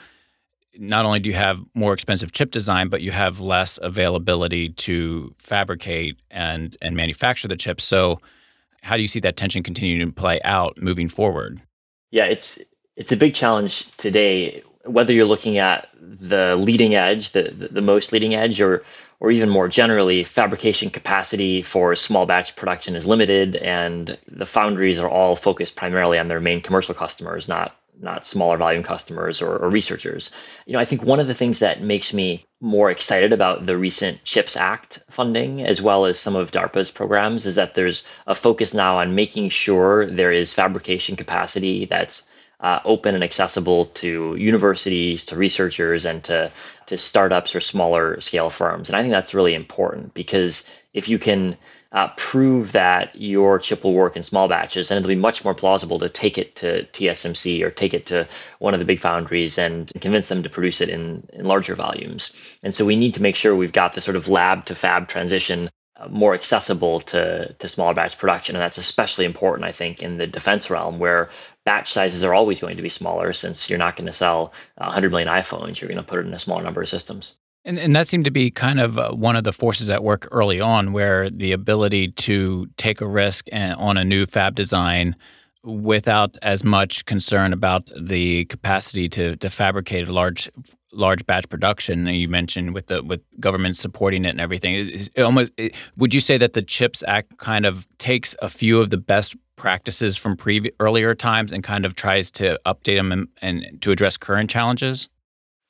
not 0.78 1.06
only 1.06 1.20
do 1.20 1.30
you 1.30 1.36
have 1.36 1.64
more 1.76 1.94
expensive 1.94 2.32
chip 2.32 2.52
design, 2.52 2.90
but 2.90 3.02
you 3.02 3.12
have 3.12 3.40
less 3.40 3.80
availability 3.82 4.70
to 4.70 5.34
fabricate 5.38 6.18
and 6.32 6.76
and 6.82 6.96
manufacture 6.96 7.48
the 7.48 7.56
chips. 7.56 7.84
So 7.84 8.20
how 8.82 8.96
do 8.96 9.02
you 9.02 9.08
see 9.08 9.20
that 9.22 9.38
tension 9.38 9.64
continuing 9.64 10.08
to 10.08 10.14
play 10.14 10.42
out 10.44 10.82
moving 10.82 11.08
forward? 11.08 11.62
Yeah, 12.14 12.26
it's 12.26 12.60
it's 12.96 13.12
a 13.12 13.18
big 13.18 13.34
challenge 13.34 13.90
today. 13.98 14.62
Whether 14.86 15.14
you're 15.14 15.26
looking 15.26 15.58
at 15.58 15.90
the 16.00 16.56
leading 16.58 16.94
edge, 16.94 17.32
the, 17.32 17.44
the, 17.50 17.70
the 17.70 17.82
most 17.82 18.12
leading 18.14 18.36
edge, 18.36 18.62
or 18.62 18.84
or 19.20 19.32
even 19.32 19.50
more 19.50 19.68
generally, 19.68 20.24
fabrication 20.24 20.92
capacity 20.92 21.64
for 21.64 21.96
small 21.96 22.28
batch 22.28 22.56
production 22.56 22.96
is 22.96 23.08
limited, 23.08 23.56
and 23.56 24.16
the 24.28 24.46
foundries 24.46 25.00
are 25.00 25.10
all 25.10 25.36
focused 25.36 25.76
primarily 25.76 26.20
on 26.20 26.28
their 26.28 26.40
main 26.40 26.62
commercial 26.62 26.94
customers, 26.94 27.50
not 27.50 27.76
not 28.00 28.26
smaller 28.26 28.58
volume 28.58 28.84
customers 28.84 29.42
or, 29.42 29.58
or, 29.58 29.70
researchers. 29.70 30.32
You 30.66 30.74
know, 30.74 30.80
I 30.80 30.86
think 30.86 31.04
one 31.04 31.20
of 31.20 31.28
the 31.28 31.34
things 31.34 31.60
that 31.60 31.82
makes 31.82 32.14
me 32.14 32.46
more 32.62 32.90
excited 32.90 33.32
about 33.34 33.66
the 33.66 33.78
recent 33.78 34.24
CHIPS 34.24 34.58
Act 34.58 35.00
funding, 35.10 35.62
as 35.62 35.82
well 35.82 36.06
as 36.06 36.20
some 36.20 36.36
of 36.36 36.52
DARPA's 36.52 36.92
programs, 36.92 37.46
is 37.46 37.56
that 37.56 37.76
there's 37.76 38.06
a 38.28 38.36
focus 38.36 38.74
now 38.74 38.98
on 38.98 39.16
making 39.16 39.50
sure 39.50 40.06
there 40.06 40.32
is 40.32 40.54
fabrication 40.54 41.16
capacity 41.16 41.86
that's 41.86 42.28
uh, 42.60 42.80
open 42.86 43.14
and 43.14 43.24
accessible 43.24 43.86
to 43.88 44.36
universities, 44.38 45.26
to 45.26 45.36
researchers, 45.36 46.06
and 46.06 46.24
to 46.24 46.50
to 46.86 46.98
startups 46.98 47.56
or 47.56 47.60
smaller 47.60 48.20
scale 48.22 48.50
firms. 48.50 48.90
And 48.90 48.96
I 48.96 49.02
think 49.02 49.12
that's 49.12 49.34
really 49.34 49.54
important 49.54 50.14
because 50.14 50.70
if 50.94 51.10
you 51.10 51.20
can 51.20 51.58
uh, 51.94 52.08
prove 52.18 52.72
that 52.72 53.16
your 53.16 53.60
chip 53.60 53.84
will 53.84 53.94
work 53.94 54.16
in 54.16 54.24
small 54.24 54.48
batches, 54.48 54.90
and 54.90 54.98
it'll 54.98 55.08
be 55.08 55.16
much 55.16 55.44
more 55.44 55.54
plausible 55.54 56.00
to 56.00 56.10
take 56.10 56.38
it 56.38 56.56
to 56.56 56.84
TSMC 56.94 57.62
or 57.64 57.70
take 57.70 57.94
it 57.94 58.06
to 58.08 58.28
one 58.60 58.74
of 58.74 58.80
the 58.80 58.86
big 58.86 59.00
foundries 59.00 59.58
and 59.58 59.92
convince 60.02 60.28
them 60.28 60.42
to 60.42 60.50
produce 60.50 60.82
it 60.82 60.90
in, 60.90 61.28
in 61.34 61.46
larger 61.46 61.76
volumes. 61.76 62.34
And 62.64 62.74
so 62.74 62.84
we 62.84 62.96
need 62.96 63.14
to 63.14 63.22
make 63.22 63.36
sure 63.36 63.56
we've 63.56 63.72
got 63.72 63.94
the 63.94 64.02
sort 64.02 64.18
of 64.18 64.28
lab 64.28 64.66
to 64.66 64.76
fab 64.76 65.08
transition 65.08 65.70
uh, 65.98 66.08
more 66.10 66.34
accessible 66.34 67.00
to, 67.00 67.54
to 67.54 67.70
smaller 67.70 67.94
batch 67.94 68.18
production. 68.18 68.56
And 68.56 68.64
that's 68.64 68.80
especially 68.80 69.26
important, 69.26 69.66
I 69.66 69.72
think, 69.72 70.02
in 70.02 70.18
the 70.18 70.26
defense 70.26 70.72
realm 70.72 70.98
where 70.98 71.30
batch 71.64 71.94
sizes 71.94 72.24
are 72.24 72.34
always 72.34 72.60
going 72.60 72.78
to 72.78 72.84
be 72.84 72.90
smaller 72.90 73.34
since 73.34 73.70
you're 73.70 73.78
not 73.78 73.96
going 73.96 74.08
to 74.08 74.14
sell 74.14 74.52
100 74.78 75.12
million 75.12 75.30
iPhones. 75.30 75.80
You're 75.80 75.90
going 75.90 75.98
to 75.98 76.04
put 76.04 76.20
it 76.20 76.26
in 76.26 76.34
a 76.34 76.40
smaller 76.40 76.64
number 76.64 76.82
of 76.82 76.90
systems. 76.90 77.38
And, 77.66 77.80
and 77.80 77.96
that 77.96 78.08
seemed 78.08 78.26
to 78.26 78.32
be 78.32 78.52
kind 78.52 78.80
of 78.80 78.98
uh, 78.98 79.12
one 79.12 79.36
of 79.36 79.46
the 79.46 79.54
forces 79.54 79.90
at 79.90 80.04
work 80.04 80.28
early 80.32 80.60
on, 80.60 80.92
where 80.92 81.30
the 81.30 81.54
ability 81.54 82.12
to 82.12 82.68
take 82.78 83.00
a 83.00 83.08
risk 83.08 83.48
on 83.54 83.98
a 83.98 84.04
new 84.04 84.26
fab 84.26 84.56
design 84.56 85.16
without 85.64 86.38
as 86.42 86.64
much 86.64 87.06
concern 87.06 87.54
about 87.54 87.90
the 87.98 88.46
capacity 88.46 89.08
to, 89.08 89.38
to 89.38 89.50
fabricate 89.50 90.10
a 90.10 90.14
large 90.14 90.50
large 90.92 91.26
batch 91.26 91.50
production 91.50 92.06
you 92.06 92.28
mentioned 92.28 92.74
with 92.74 92.86
the 92.86 93.02
with 93.02 93.22
government 93.40 93.76
supporting 93.76 94.26
it 94.26 94.30
and 94.30 94.40
everything 94.40 94.76
it, 94.76 95.20
almost 95.20 95.52
it, 95.58 95.74
would 95.98 96.14
you 96.14 96.22
say 96.22 96.38
that 96.38 96.54
the 96.54 96.62
chips 96.62 97.04
act 97.08 97.36
kind 97.38 97.66
of 97.66 97.88
takes 97.98 98.36
a 98.44 98.50
few 98.50 98.80
of 98.80 98.92
the 98.92 98.98
best 98.98 99.36
practices 99.56 100.18
from 100.18 100.38
previous 100.38 100.76
earlier 100.80 101.16
times 101.16 101.52
and 101.52 101.64
kind 101.64 101.84
of 101.84 101.96
tries 101.96 102.30
to 102.30 102.60
update 102.66 102.98
them 102.98 103.12
and, 103.12 103.28
and 103.42 103.82
to 103.82 103.90
address 103.90 104.18
current 104.18 104.52
challenges 104.52 105.10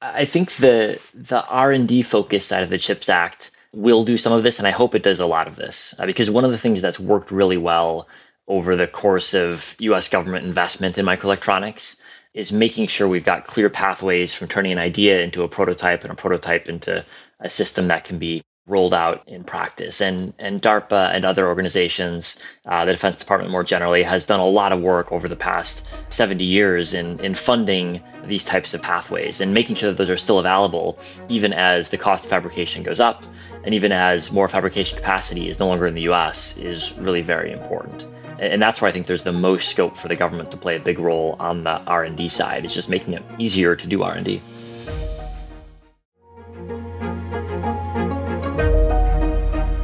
I 0.04 0.26
think 0.26 0.56
the 0.58 1.00
the 1.14 1.46
R 1.46 1.72
and 1.72 1.88
D 1.88 2.02
focus 2.02 2.46
side 2.46 2.62
of 2.62 2.70
the 2.70 2.78
Chips 2.78 3.08
Act 3.08 3.52
will 3.74 4.04
do 4.04 4.18
some 4.18 4.34
of 4.34 4.44
this, 4.44 4.60
and 4.60 4.68
I 4.68 4.72
hope 4.72 4.94
it 4.94 5.04
does 5.04 5.22
a 5.22 5.26
lot 5.26 5.48
of 5.48 5.56
this 5.56 5.96
uh, 5.98 6.06
because 6.06 6.30
one 6.30 6.44
of 6.44 6.52
the 6.52 6.58
things 6.58 6.82
that's 6.82 7.00
worked 7.00 7.32
really 7.32 7.58
well 7.58 8.08
over 8.48 8.76
the 8.76 8.88
course 8.88 9.34
of 9.34 9.76
U.S. 9.80 10.10
government 10.10 10.46
investment 10.46 10.98
in 10.98 11.06
microelectronics 11.06 12.02
is 12.34 12.52
making 12.52 12.88
sure 12.88 13.08
we've 13.08 13.24
got 13.24 13.48
clear 13.48 13.70
pathways 13.70 14.34
from 14.34 14.50
turning 14.50 14.74
an 14.74 14.80
idea 14.80 15.22
into 15.22 15.44
a 15.44 15.48
prototype 15.48 16.04
and 16.04 16.12
a 16.12 16.16
prototype 16.16 16.68
into 16.68 17.06
a 17.40 17.50
system 17.50 17.88
that 17.88 18.04
can 18.04 18.20
be 18.20 18.44
rolled 18.66 18.94
out 18.94 19.28
in 19.28 19.44
practice. 19.44 20.02
And 20.02 20.34
and 20.40 20.62
DARPA 20.62 21.14
and 21.14 21.26
other 21.26 21.48
organizations, 21.48 22.40
uh, 22.66 22.86
the 22.86 22.94
Defense 22.94 23.18
Department 23.18 23.52
more 23.52 23.64
generally, 23.64 24.04
has 24.04 24.26
done 24.26 24.40
a 24.40 24.48
lot 24.48 24.72
of 24.72 24.82
work 24.82 25.12
over 25.12 25.28
the 25.28 25.36
past 25.36 25.86
70 26.10 26.44
years 26.44 26.94
in 26.94 27.20
in 27.20 27.36
funding 27.36 28.02
these 28.26 28.46
types 28.46 28.74
of 28.74 28.82
pathways 28.82 29.42
and 29.42 29.54
making 29.54 29.76
sure 29.76 29.90
that 29.90 29.98
those 29.98 30.10
are 30.10 30.18
still 30.18 30.40
available, 30.40 30.98
even 31.28 31.52
as 31.54 31.90
the 31.90 31.98
cost 31.98 32.26
of 32.26 32.30
fabrication 32.30 32.84
goes 32.84 33.00
up, 33.00 33.26
and 33.66 33.74
even 33.74 33.92
as 33.92 34.32
more 34.32 34.48
fabrication 34.48 34.98
capacity 34.98 35.50
is 35.50 35.60
no 35.60 35.68
longer 35.68 35.88
in 35.88 35.96
the 35.96 36.04
U.S. 36.04 36.56
is 36.58 36.94
really 37.00 37.22
very 37.22 37.52
important. 37.52 38.06
And 38.40 38.62
that's 38.62 38.82
where 38.82 38.90
I 38.90 38.92
think 38.92 39.08
there's 39.08 39.24
the 39.24 39.32
most 39.32 39.70
scope 39.70 39.96
for 39.98 40.08
the 40.08 40.16
government 40.16 40.52
to 40.52 40.58
play 40.58 40.76
a 40.76 40.80
big 40.80 41.00
role 41.00 41.36
on 41.40 41.64
the 41.64 41.80
R&D 41.88 42.28
side. 42.30 42.66
It's 42.66 42.74
just 42.74 42.90
making 42.90 43.14
it 43.14 43.24
easier 43.38 43.76
to 43.76 43.88
do 43.88 44.04
R&D. 44.04 44.42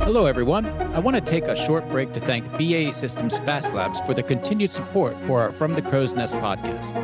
Hello, 0.09 0.25
everyone. 0.25 0.65
I 0.95 0.97
want 0.97 1.13
to 1.17 1.21
take 1.21 1.43
a 1.43 1.55
short 1.55 1.87
break 1.87 2.13
to 2.13 2.19
thank 2.19 2.51
BAE 2.57 2.93
Systems 2.93 3.37
Fast 3.37 3.75
Labs 3.75 4.01
for 4.07 4.15
the 4.15 4.23
continued 4.23 4.71
support 4.71 5.15
for 5.25 5.41
our 5.41 5.51
From 5.51 5.75
the 5.75 5.83
Crow's 5.83 6.15
Nest 6.15 6.33
podcast. 6.37 6.95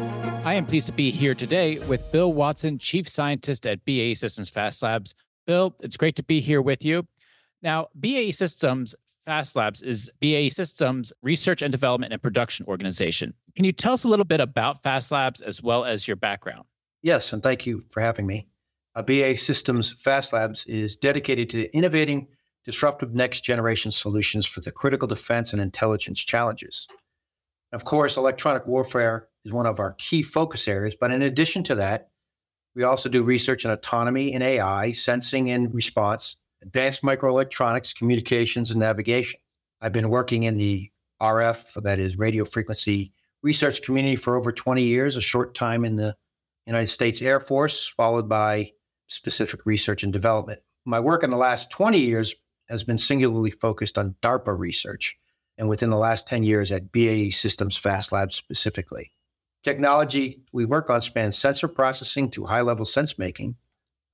I 0.43 0.55
am 0.55 0.65
pleased 0.65 0.87
to 0.87 0.91
be 0.91 1.11
here 1.11 1.35
today 1.35 1.77
with 1.77 2.11
Bill 2.11 2.33
Watson, 2.33 2.79
Chief 2.79 3.07
Scientist 3.07 3.67
at 3.67 3.85
BAE 3.85 4.15
Systems 4.15 4.49
Fast 4.49 4.81
Labs. 4.81 5.13
Bill, 5.45 5.75
it's 5.83 5.97
great 5.97 6.15
to 6.15 6.23
be 6.23 6.39
here 6.39 6.63
with 6.63 6.83
you. 6.83 7.05
Now, 7.61 7.89
BAE 7.99 8.31
Systems 8.31 8.95
Fast 9.23 9.55
Labs 9.55 9.83
is 9.83 10.09
BAE 10.19 10.49
Systems 10.49 11.13
research 11.21 11.61
and 11.61 11.71
development 11.71 12.11
and 12.11 12.23
production 12.23 12.65
organization. 12.65 13.35
Can 13.55 13.65
you 13.65 13.71
tell 13.71 13.93
us 13.93 14.03
a 14.03 14.07
little 14.07 14.25
bit 14.25 14.39
about 14.39 14.81
Fast 14.81 15.11
Labs 15.11 15.41
as 15.41 15.61
well 15.61 15.85
as 15.85 16.07
your 16.07 16.17
background? 16.17 16.63
Yes, 17.03 17.33
and 17.33 17.43
thank 17.43 17.67
you 17.67 17.83
for 17.91 18.01
having 18.01 18.25
me. 18.25 18.47
Uh, 18.95 19.03
BAE 19.03 19.35
Systems 19.35 19.93
Fast 20.01 20.33
Labs 20.33 20.65
is 20.65 20.97
dedicated 20.97 21.51
to 21.51 21.71
innovating 21.77 22.29
disruptive 22.65 23.13
next 23.13 23.41
generation 23.41 23.91
solutions 23.91 24.45
for 24.45 24.61
the 24.61 24.71
critical 24.71 25.07
defense 25.07 25.53
and 25.53 25.61
intelligence 25.61 26.23
challenges. 26.23 26.87
Of 27.71 27.85
course, 27.85 28.17
electronic 28.17 28.65
warfare 28.65 29.27
is 29.43 29.51
one 29.51 29.65
of 29.65 29.79
our 29.79 29.93
key 29.93 30.23
focus 30.23 30.67
areas, 30.67 30.95
but 30.99 31.11
in 31.11 31.21
addition 31.21 31.63
to 31.63 31.75
that, 31.75 32.09
we 32.75 32.83
also 32.83 33.07
do 33.09 33.23
research 33.23 33.63
in 33.63 33.71
autonomy 33.71 34.33
and 34.33 34.43
AI, 34.43 34.91
sensing 34.91 35.49
and 35.51 35.73
response, 35.73 36.37
advanced 36.61 37.03
microelectronics, 37.03 37.95
communications, 37.95 38.71
and 38.71 38.79
navigation. 38.79 39.39
I've 39.81 39.93
been 39.93 40.09
working 40.09 40.43
in 40.43 40.57
the 40.57 40.89
RF, 41.21 41.81
that 41.83 41.99
is 41.99 42.17
radio 42.17 42.43
frequency 42.43 43.13
research 43.41 43.83
community 43.83 44.15
for 44.15 44.35
over 44.35 44.51
20 44.51 44.81
years, 44.81 45.15
a 45.15 45.21
short 45.21 45.53
time 45.53 45.85
in 45.85 45.95
the 45.95 46.15
United 46.65 46.87
States 46.87 47.21
Air 47.21 47.39
Force, 47.39 47.87
followed 47.87 48.27
by 48.27 48.71
specific 49.07 49.65
research 49.65 50.03
and 50.03 50.11
development. 50.11 50.61
My 50.83 50.99
work 50.99 51.23
in 51.23 51.29
the 51.29 51.37
last 51.37 51.69
20 51.69 51.99
years 51.99 52.35
has 52.69 52.83
been 52.83 52.97
singularly 52.97 53.51
focused 53.51 53.97
on 53.97 54.15
DARPA 54.21 54.57
research, 54.57 55.17
and 55.57 55.69
within 55.69 55.89
the 55.89 55.97
last 55.97 56.27
10 56.27 56.43
years 56.43 56.71
at 56.71 56.91
BAE 56.91 57.29
Systems 57.31 57.77
Fast 57.77 58.11
Labs 58.11 58.35
specifically. 58.35 59.11
Technology 59.63 60.41
we 60.51 60.65
work 60.65 60.89
on 60.89 61.01
spans 61.01 61.37
sensor 61.37 61.67
processing 61.67 62.29
to 62.31 62.45
high 62.45 62.61
level 62.61 62.85
sense 62.85 63.17
making, 63.17 63.55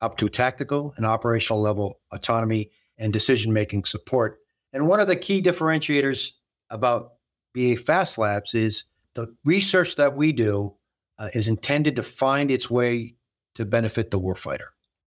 up 0.02 0.18
to 0.18 0.30
tactical 0.30 0.94
and 0.98 1.06
operational 1.06 1.62
level 1.62 2.00
autonomy 2.12 2.72
and 2.98 3.12
decision 3.12 3.52
making 3.52 3.86
support. 3.86 4.40
And 4.74 4.88
one 4.88 5.00
of 5.00 5.08
the 5.08 5.16
key 5.16 5.42
differentiators 5.42 6.32
about 6.70 7.14
BAE 7.54 7.76
Fast 7.76 8.18
Labs 8.18 8.54
is 8.54 8.86
the 9.14 9.36
research 9.44 9.96
that 9.98 10.16
we 10.16 10.32
do 10.32 10.76
uh, 11.20 11.30
is 11.34 11.48
intended 11.48 11.98
to 11.98 12.04
find 12.04 12.50
its 12.50 12.70
way 12.70 13.16
to 13.56 13.66
benefit 13.66 14.12
the 14.12 14.20
warfighter. 14.20 14.70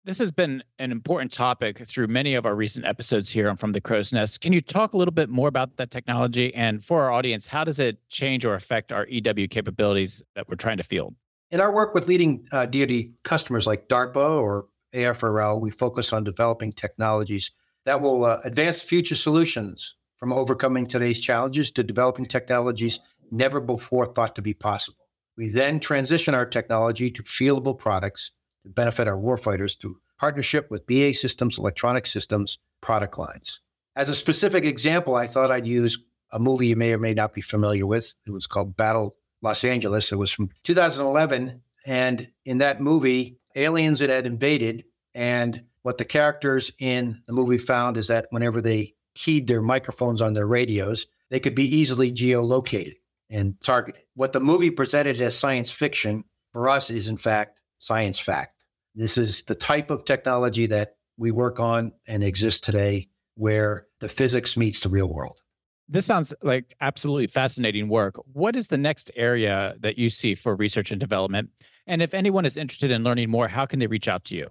This 0.05 0.19
has 0.19 0.33
been 0.33 0.65
an 0.81 0.91
important 0.91 1.31
topic 1.31 1.87
through 1.87 2.09
many 2.09 2.35
of 2.35 2.45
our 2.45 2.57
recent 2.57 2.85
episodes 2.85 3.31
here 3.31 3.49
on 3.49 3.57
From 3.57 3.71
the 3.71 3.81
Crow's 3.81 4.13
Nest. 4.13 4.41
Can 4.41 4.53
you 4.53 4.61
talk 4.61 4.95
a 4.95 4.97
little 4.97 5.13
bit 5.13 5.29
more 5.29 5.47
about 5.47 5.77
that 5.77 5.93
technology? 5.93 6.53
And 6.57 6.85
for 6.85 7.05
our 7.05 7.13
audience, 7.13 7.47
how 7.47 7.63
does 7.63 7.79
it 7.79 7.99
change 8.09 8.45
or 8.45 8.55
affect 8.55 8.91
our 8.91 9.07
EW 9.07 9.47
capabilities 9.47 10.21
that 10.35 10.49
we're 10.49 10.57
trying 10.57 10.79
to 10.79 10.83
field? 10.83 11.15
In 11.53 11.61
our 11.61 11.73
work 11.73 11.95
with 11.95 12.09
leading 12.09 12.49
uh, 12.51 12.67
DoD 12.67 13.13
customers 13.23 13.65
like 13.65 13.87
DARPA 13.87 14.43
or 14.43 14.67
AFRL, 14.93 15.61
we 15.61 15.71
focus 15.71 16.13
on 16.13 16.25
developing 16.25 16.73
technologies 16.73 17.53
that 17.85 18.01
will 18.01 18.25
uh, 18.25 18.41
advance 18.43 18.83
future 18.83 19.15
solutions 19.15 19.95
from 20.17 20.33
overcoming 20.33 20.85
today's 20.85 21.21
challenges 21.21 21.71
to 21.71 21.85
developing 21.85 22.27
technologies 22.27 22.99
never 23.31 23.61
before 23.61 24.07
thought 24.07 24.35
to 24.35 24.43
be 24.43 24.53
possible. 24.53 25.07
We 25.37 25.49
then 25.49 25.79
transition 25.79 26.35
our 26.35 26.45
technology 26.45 27.09
to 27.09 27.23
fieldable 27.23 27.79
products 27.79 28.33
to 28.63 28.69
benefit 28.69 29.09
our 29.09 29.17
warfighters 29.17 29.79
through 29.79 29.99
partnership 30.19 30.71
with 30.71 30.87
BAE 30.87 31.13
Systems 31.13 31.59
Electronic 31.59 32.07
Systems 32.07 32.59
product 32.81 33.19
lines. 33.19 33.61
As 33.97 34.09
a 34.09 34.15
specific 34.15 34.65
example, 34.65 35.17
I 35.17 35.27
thought 35.27 35.51
I'd 35.51 35.67
use 35.67 35.99
a 36.31 36.39
movie 36.39 36.69
you 36.69 36.77
may 36.77 36.93
or 36.93 36.99
may 36.99 37.15
not 37.15 37.35
be 37.35 37.41
familiar 37.41 37.87
with. 37.87 38.15
It 38.27 38.31
was 38.31 38.47
called 38.47 38.77
Battle 38.77 39.17
Los 39.43 39.65
Angeles. 39.65 40.13
It 40.13 40.17
was 40.17 40.31
from 40.31 40.51
2011. 40.65 41.61
And 41.85 42.29
in 42.45 42.59
that 42.59 42.81
movie, 42.81 43.37
aliens 43.55 44.01
had 44.01 44.27
invaded. 44.27 44.85
And 45.15 45.65
what 45.83 45.99
the 45.99 46.05
characters 46.05 46.73
in 46.79 47.23
the 47.27 47.33
movie 47.33 47.59
found 47.59 47.97
is 47.97 48.09
that 48.09 48.29
whenever 48.31 48.61
they 48.61 48.95
keyed 49.15 49.47
their 49.47 49.61
microphones 49.61 50.23
on 50.23 50.33
their 50.33 50.47
radios, 50.47 51.07
they 51.31 51.41
could 51.41 51.55
be 51.55 51.77
easily 51.77 52.13
geolocated 52.13 52.97
and 53.29 53.61
targeted. 53.61 54.03
What 54.15 54.33
the 54.33 54.41
movie 54.41 54.71
presented 54.71 55.21
as 55.21 55.37
science 55.37 55.73
fiction 55.73 56.25
for 56.53 56.69
us 56.69 56.91
is, 56.91 57.09
in 57.09 57.17
fact, 57.17 57.61
science 57.83 58.19
fact. 58.19 58.57
This 58.95 59.19
is 59.19 59.43
the 59.43 59.55
type 59.55 59.91
of 59.91 60.05
technology 60.05 60.67
that 60.67 60.97
we 61.17 61.33
work 61.33 61.59
on 61.59 61.93
and 62.07 62.23
exists 62.23 62.61
today 62.61 63.09
where 63.35 63.87
the 64.01 64.09
physics 64.09 64.57
meets 64.57 64.81
the 64.81 64.89
real 64.89 65.09
world. 65.09 65.41
This 65.89 66.07
sounds 66.07 66.33
like 66.43 66.75
absolutely 66.81 67.27
fascinating 67.27 67.89
work. 67.89 68.15
What 68.33 68.55
is 68.55 68.69
the 68.69 68.79
next 68.79 69.11
area 69.17 69.75
that 69.81 69.99
you 69.99 70.11
see 70.11 70.35
for 70.35 70.55
research 70.55 70.91
and 70.91 71.01
development? 71.01 71.51
And 71.87 72.01
if 72.01 72.15
anyone 72.15 72.45
is 72.45 72.57
interested 72.57 72.93
in 72.93 73.03
learning 73.03 73.31
more, 73.31 73.49
how 73.49 73.67
can 73.67 73.81
they 73.81 73.89
reach 73.89 74.07
out 74.07 74.25
to 74.27 74.37
you? 74.37 74.49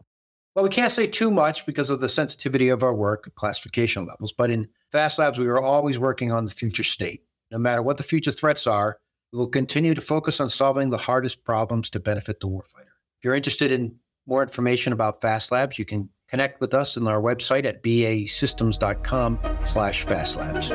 Well, 0.54 0.64
we 0.64 0.70
can't 0.70 0.92
say 0.92 1.08
too 1.08 1.32
much 1.32 1.66
because 1.66 1.90
of 1.90 2.02
the 2.02 2.10
sensitivity 2.10 2.68
of 2.68 2.84
our 2.84 2.94
work, 2.94 3.34
classification 3.36 4.06
levels. 4.06 4.34
But 4.34 4.52
in 4.52 4.68
Fast 4.92 5.18
Labs, 5.20 5.40
we 5.40 5.48
are 5.48 5.62
always 5.62 5.98
working 5.98 6.34
on 6.34 6.44
the 6.44 6.52
future 6.52 6.84
state. 6.84 7.24
No 7.50 7.58
matter 7.58 7.82
what 7.82 7.96
the 7.96 8.04
future 8.04 8.34
threats 8.34 8.68
are, 8.68 9.00
We 9.32 9.40
will 9.40 9.48
continue 9.48 9.94
to 9.94 10.02
focus 10.02 10.42
on 10.42 10.50
solving 10.50 10.90
the 10.90 10.98
hardest 10.98 11.44
problems 11.46 11.90
to 11.92 12.00
benefit 12.00 12.40
the 12.42 12.50
warfighter. 12.50 12.91
If 13.22 13.26
you're 13.26 13.36
interested 13.36 13.72
in 13.72 13.98
more 14.26 14.42
information 14.42 14.94
about 14.94 15.22
Fast 15.22 15.52
Labs, 15.52 15.78
you 15.78 15.86
can 15.86 16.10
connect 16.28 16.60
with 16.60 16.74
us 16.74 16.98
on 16.98 17.08
our 17.08 17.22
website 17.22 17.66
at 17.66 17.84
baesystems.com 17.84 19.40
slash 19.68 20.08
fastlabs. 20.08 20.72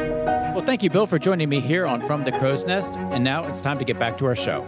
Well, 0.55 0.65
thank 0.65 0.85
you, 0.85 0.91
Bill, 0.91 1.09
for 1.09 1.19
joining 1.19 1.49
me 1.49 1.59
here 1.59 1.89
on 1.89 2.01
From 2.01 2.23
the 2.23 2.31
Crow's 2.31 2.65
Nest. 2.65 2.99
And 2.99 3.25
now 3.25 3.49
it's 3.49 3.61
time 3.61 3.81
to 3.81 3.85
get 3.85 3.99
back 3.99 4.17
to 4.19 4.27
our 4.27 4.37
show. 4.37 4.63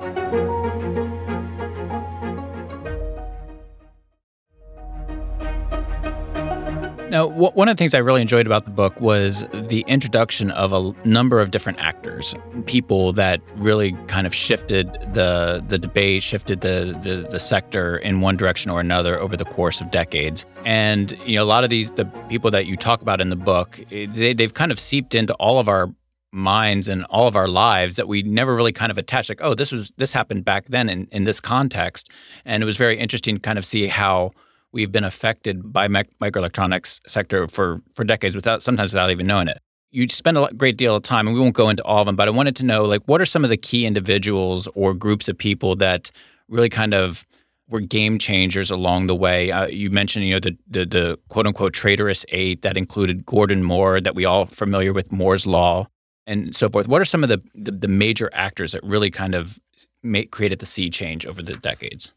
Now, 7.11 7.29
w- 7.29 7.53
one 7.53 7.69
of 7.69 7.77
the 7.77 7.81
things 7.81 7.95
I 7.95 7.99
really 7.99 8.21
enjoyed 8.21 8.47
about 8.47 8.67
the 8.67 8.71
book 8.71 9.00
was 9.00 9.47
the 9.53 9.83
introduction 9.88 10.50
of 10.50 10.75
a 10.75 10.93
number 11.09 11.41
of 11.41 11.50
different 11.50 11.79
actors, 11.79 12.35
people 12.67 13.15
that 13.15 13.41
really 13.57 13.93
kind 14.09 14.27
of 14.27 14.35
shifted 14.35 14.93
the 15.15 15.65
the 15.67 15.79
debate, 15.79 16.23
shifted 16.23 16.61
the, 16.61 16.99
the 17.03 17.27
the 17.31 17.41
sector 17.41 17.97
in 17.97 18.21
one 18.21 18.37
direction 18.37 18.71
or 18.71 18.79
another 18.81 19.19
over 19.19 19.38
the 19.38 19.47
course 19.47 19.81
of 19.81 19.91
decades. 19.91 20.45
And 20.67 21.17
you 21.25 21.37
know, 21.37 21.45
a 21.45 21.47
lot 21.47 21.65
of 21.65 21.71
these 21.71 21.93
the 21.93 22.05
people 22.29 22.50
that 22.50 22.67
you 22.67 22.77
talk 22.77 23.00
about 23.00 23.23
in 23.23 23.31
the 23.31 23.37
book, 23.37 23.81
eh, 23.91 24.07
they, 24.11 24.35
they've 24.35 24.53
kind 24.53 24.71
of 24.71 24.79
seeped 24.79 25.15
into 25.15 25.33
all 25.35 25.59
of 25.59 25.69
our 25.69 25.91
minds 26.31 26.88
and 26.88 27.05
all 27.07 27.27
of 27.27 27.37
our 27.37 27.49
lives 27.49 27.97
that 27.97 28.07
we 28.07 28.23
never 28.23 28.55
really 28.55 28.71
kind 28.73 28.91
of 28.91 28.99
attached 28.99 29.31
like 29.31 29.41
oh 29.41 29.55
this 29.55 29.73
was 29.73 29.93
this 29.97 30.12
happened 30.12 30.45
back 30.45 30.67
then 30.67 30.91
in, 30.91 31.09
in 31.11 31.25
this 31.25 31.41
context 31.41 32.11
and 32.45 32.62
it 32.62 32.67
was 32.67 32.77
very 32.77 32.99
interesting 32.99 33.37
to 33.37 33.41
kind 33.41 33.59
of 33.59 33.65
see 33.65 33.87
how 33.87 34.31
we've 34.73 34.93
been 34.93 35.05
affected 35.05 35.73
by 35.73 35.89
microelectronics 35.89 37.01
sector 37.07 37.49
for 37.49 37.81
for 37.95 38.05
decades 38.05 38.37
without 38.37 38.63
sometimes 38.63 38.93
without 38.93 39.11
even 39.11 39.27
knowing 39.27 39.49
it. 39.49 39.59
You 39.91 40.07
spend 40.09 40.37
a 40.37 40.49
great 40.55 40.77
deal 40.77 40.95
of 40.95 41.03
time, 41.03 41.27
and 41.27 41.35
we 41.35 41.41
won't 41.41 41.55
go 41.55 41.71
into 41.71 41.83
all 41.85 42.01
of 42.01 42.07
them, 42.07 42.17
but 42.17 42.29
I 42.29 42.31
wanted 42.31 42.57
to 42.57 42.65
know 42.65 42.85
like 42.85 43.03
what 43.07 43.21
are 43.21 43.27
some 43.27 43.45
of 43.45 43.51
the 43.51 43.57
key 43.57 43.87
individuals 43.87 44.69
or 44.75 44.95
groups 44.95 45.29
of 45.29 45.39
people 45.39 45.77
that 45.77 46.11
really 46.49 46.69
kind 46.69 46.95
of 46.95 47.27
were 47.69 47.81
game 47.81 48.19
changers 48.19 48.71
along 48.71 49.07
the 49.07 49.15
way. 49.15 49.51
Uh, 49.51 49.67
you 49.67 49.91
mentioned, 49.91 50.25
you 50.25 50.33
know, 50.33 50.41
the, 50.41 50.57
the, 50.69 50.87
the 50.87 51.19
quote 51.29 51.47
unquote 51.47 51.75
traitorous 51.75 52.25
eight 52.31 52.63
that 52.63 52.77
included 52.77 53.27
Gordon 53.27 53.63
Moore, 53.63 54.01
that 54.01 54.15
we 54.15 54.25
all 54.25 54.47
familiar 54.47 54.93
with 54.93 55.13
Moore's 55.13 55.47
law, 55.47 55.87
and 56.27 56.55
so 56.55 56.69
forth. 56.69 56.89
What 56.89 57.01
are 57.01 57.07
some 57.07 57.23
of 57.23 57.29
the 57.29 57.43
the, 57.55 57.73
the 57.73 57.89
major 57.89 58.31
actors 58.33 58.73
that 58.73 58.83
really 58.83 59.11
kind 59.11 59.35
of 59.35 59.59
made, 60.03 60.31
created 60.31 60.59
the 60.59 60.67
sea 60.67 60.91
change 60.91 61.27
over 61.27 61.43
the 61.43 61.57
decades? 61.57 62.13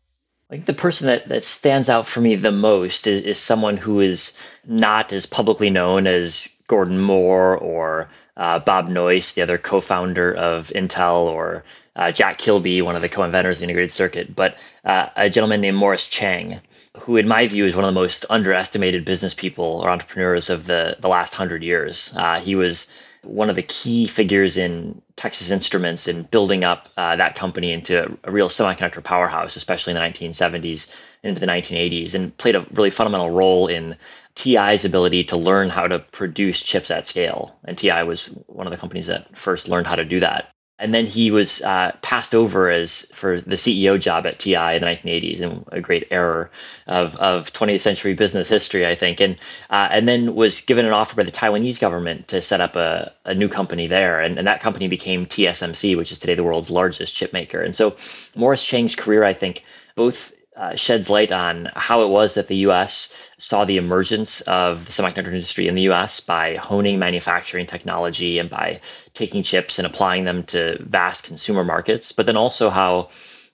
Like 0.52 0.66
the 0.66 0.74
person 0.74 1.08
that, 1.08 1.30
that 1.30 1.44
stands 1.44 1.90
out 1.90 2.06
for 2.06 2.20
me 2.20 2.36
the 2.36 2.52
most 2.52 3.08
is, 3.08 3.24
is 3.24 3.40
someone 3.40 3.78
who 3.78 4.02
is 4.02 4.38
not 4.66 5.14
as 5.14 5.26
publicly 5.26 5.70
known 5.70 6.06
as 6.06 6.54
Gordon 6.68 7.00
Moore 7.00 7.58
or 7.58 8.10
uh, 8.36 8.60
Bob 8.60 8.90
Noyce, 8.90 9.34
the 9.34 9.42
other 9.42 9.58
co-founder 9.58 10.34
of 10.34 10.68
Intel, 10.76 11.24
or 11.24 11.64
uh, 11.96 12.12
Jack 12.12 12.38
Kilby, 12.38 12.82
one 12.82 12.96
of 12.96 13.02
the 13.02 13.10
co-inventors 13.10 13.58
of 13.58 13.60
the 13.60 13.64
integrated 13.66 13.92
circuit, 13.92 14.36
but 14.36 14.56
uh, 14.86 15.08
a 15.16 15.30
gentleman 15.30 15.62
named 15.62 15.78
Morris 15.78 16.08
Chang, 16.08 16.60
who, 16.98 17.18
in 17.18 17.28
my 17.28 17.48
view, 17.48 17.66
is 17.66 17.76
one 17.76 17.86
of 17.86 17.94
the 17.94 18.00
most 18.00 18.26
underestimated 18.30 19.06
business 19.06 19.34
people 19.34 19.82
or 19.84 19.90
entrepreneurs 19.90 20.50
of 20.50 20.68
the 20.68 20.98
the 21.00 21.08
last 21.08 21.36
hundred 21.36 21.64
years. 21.64 22.14
Uh, 22.18 22.40
he 22.40 22.56
was 22.56 22.92
one 23.24 23.50
of 23.50 23.56
the 23.56 23.64
key 23.64 24.08
figures 24.08 24.58
in 24.58 25.02
Texas 25.16 25.52
Instruments 25.52 26.08
in 26.08 26.24
building 26.24 26.64
up 26.64 26.90
uh, 26.98 27.16
that 27.16 27.36
company 27.36 27.72
into 27.72 28.18
a 28.24 28.32
real 28.32 28.50
semiconductor 28.50 29.04
powerhouse, 29.04 29.56
especially 29.56 29.94
in 29.94 29.98
the 29.98 30.04
1970s 30.04 30.94
into 31.24 31.40
the 31.40 31.46
1980s, 31.46 32.16
and 32.16 32.36
played 32.38 32.56
a 32.56 32.66
really 32.74 32.90
fundamental 32.90 33.30
role 33.30 33.68
in 33.68 33.96
TI's 34.36 34.86
ability 34.86 35.24
to 35.26 35.38
learn 35.38 35.70
how 35.70 35.88
to 35.88 36.00
produce 36.00 36.64
chips 36.64 36.90
at 36.90 37.06
scale. 37.06 37.56
And 37.66 37.78
TI 37.78 38.04
was 38.04 38.28
one 38.48 38.66
of 38.66 38.72
the 38.72 38.78
companies 38.78 39.08
that 39.08 39.38
first 39.38 39.68
learned 39.68 39.88
how 39.88 39.96
to 39.96 40.06
do 40.06 40.20
that 40.20 40.52
and 40.82 40.94
then 40.96 41.06
he 41.06 41.30
was 41.30 41.62
uh, 41.62 41.92
passed 42.02 42.34
over 42.34 42.70
as 42.70 43.06
for 43.14 43.40
the 43.40 43.56
CEO 43.56 44.00
job 44.00 44.26
at 44.26 44.40
TI 44.40 44.56
in 44.56 44.82
the 44.82 44.88
1980s, 44.88 45.40
and 45.40 45.64
a 45.72 45.80
great 45.80 46.08
error 46.10 46.50
of, 46.88 47.16
of 47.18 47.54
20th 47.54 47.82
century 47.82 48.16
business 48.16 48.50
history, 48.50 48.88
I 48.88 48.96
think. 48.96 49.22
And 49.22 49.38
uh, 49.70 49.88
and 49.92 50.08
then 50.08 50.34
was 50.34 50.60
given 50.62 50.86
an 50.86 50.92
offer 50.92 51.16
by 51.16 51.24
the 51.24 51.32
Taiwanese 51.32 51.80
government 51.80 52.28
to 52.30 52.42
set 52.42 52.62
up 52.62 52.76
a, 52.76 53.14
a 53.26 53.36
new 53.36 53.48
company 53.48 53.86
there, 53.88 54.20
and, 54.20 54.40
and 54.40 54.48
that 54.48 54.60
company 54.60 54.88
became 54.88 55.28
TSMC, 55.28 55.96
which 55.96 56.12
is 56.12 56.18
today 56.18 56.34
the 56.34 56.44
world's 56.44 56.72
largest 56.72 57.16
chip 57.16 57.32
maker. 57.32 57.62
And 57.62 57.76
so 57.76 57.96
Morris 58.36 58.66
Chang's 58.66 58.96
career, 58.96 59.24
I 59.24 59.34
think, 59.34 59.64
both 59.96 60.34
uh, 60.58 60.76
sheds 60.76 61.10
light 61.10 61.32
on 61.32 61.70
how 61.76 62.04
it 62.04 62.10
was 62.10 62.34
that 62.34 62.48
the 62.48 62.58
U.S. 62.58 63.14
saw 63.38 63.64
the 63.64 63.78
emergence 63.78 64.42
of 64.42 64.86
the 64.86 64.92
semiconductor 64.92 65.28
industry 65.28 65.68
in 65.68 65.76
the 65.76 65.84
U.S. 65.84 66.20
by 66.20 66.56
honing 66.56 67.00
manufacturing 67.00 67.66
technology 67.66 68.38
and 68.38 68.50
by 68.50 68.82
taking 69.14 69.44
chips 69.44 69.80
and 69.80 69.86
applying 69.86 70.26
them 70.26 70.44
to 70.44 70.78
vast 70.84 71.24
consumer 71.24 71.64
markets, 71.64 72.12
but 72.12 72.26
then 72.26 72.38
also 72.38 72.70
how 72.70 73.10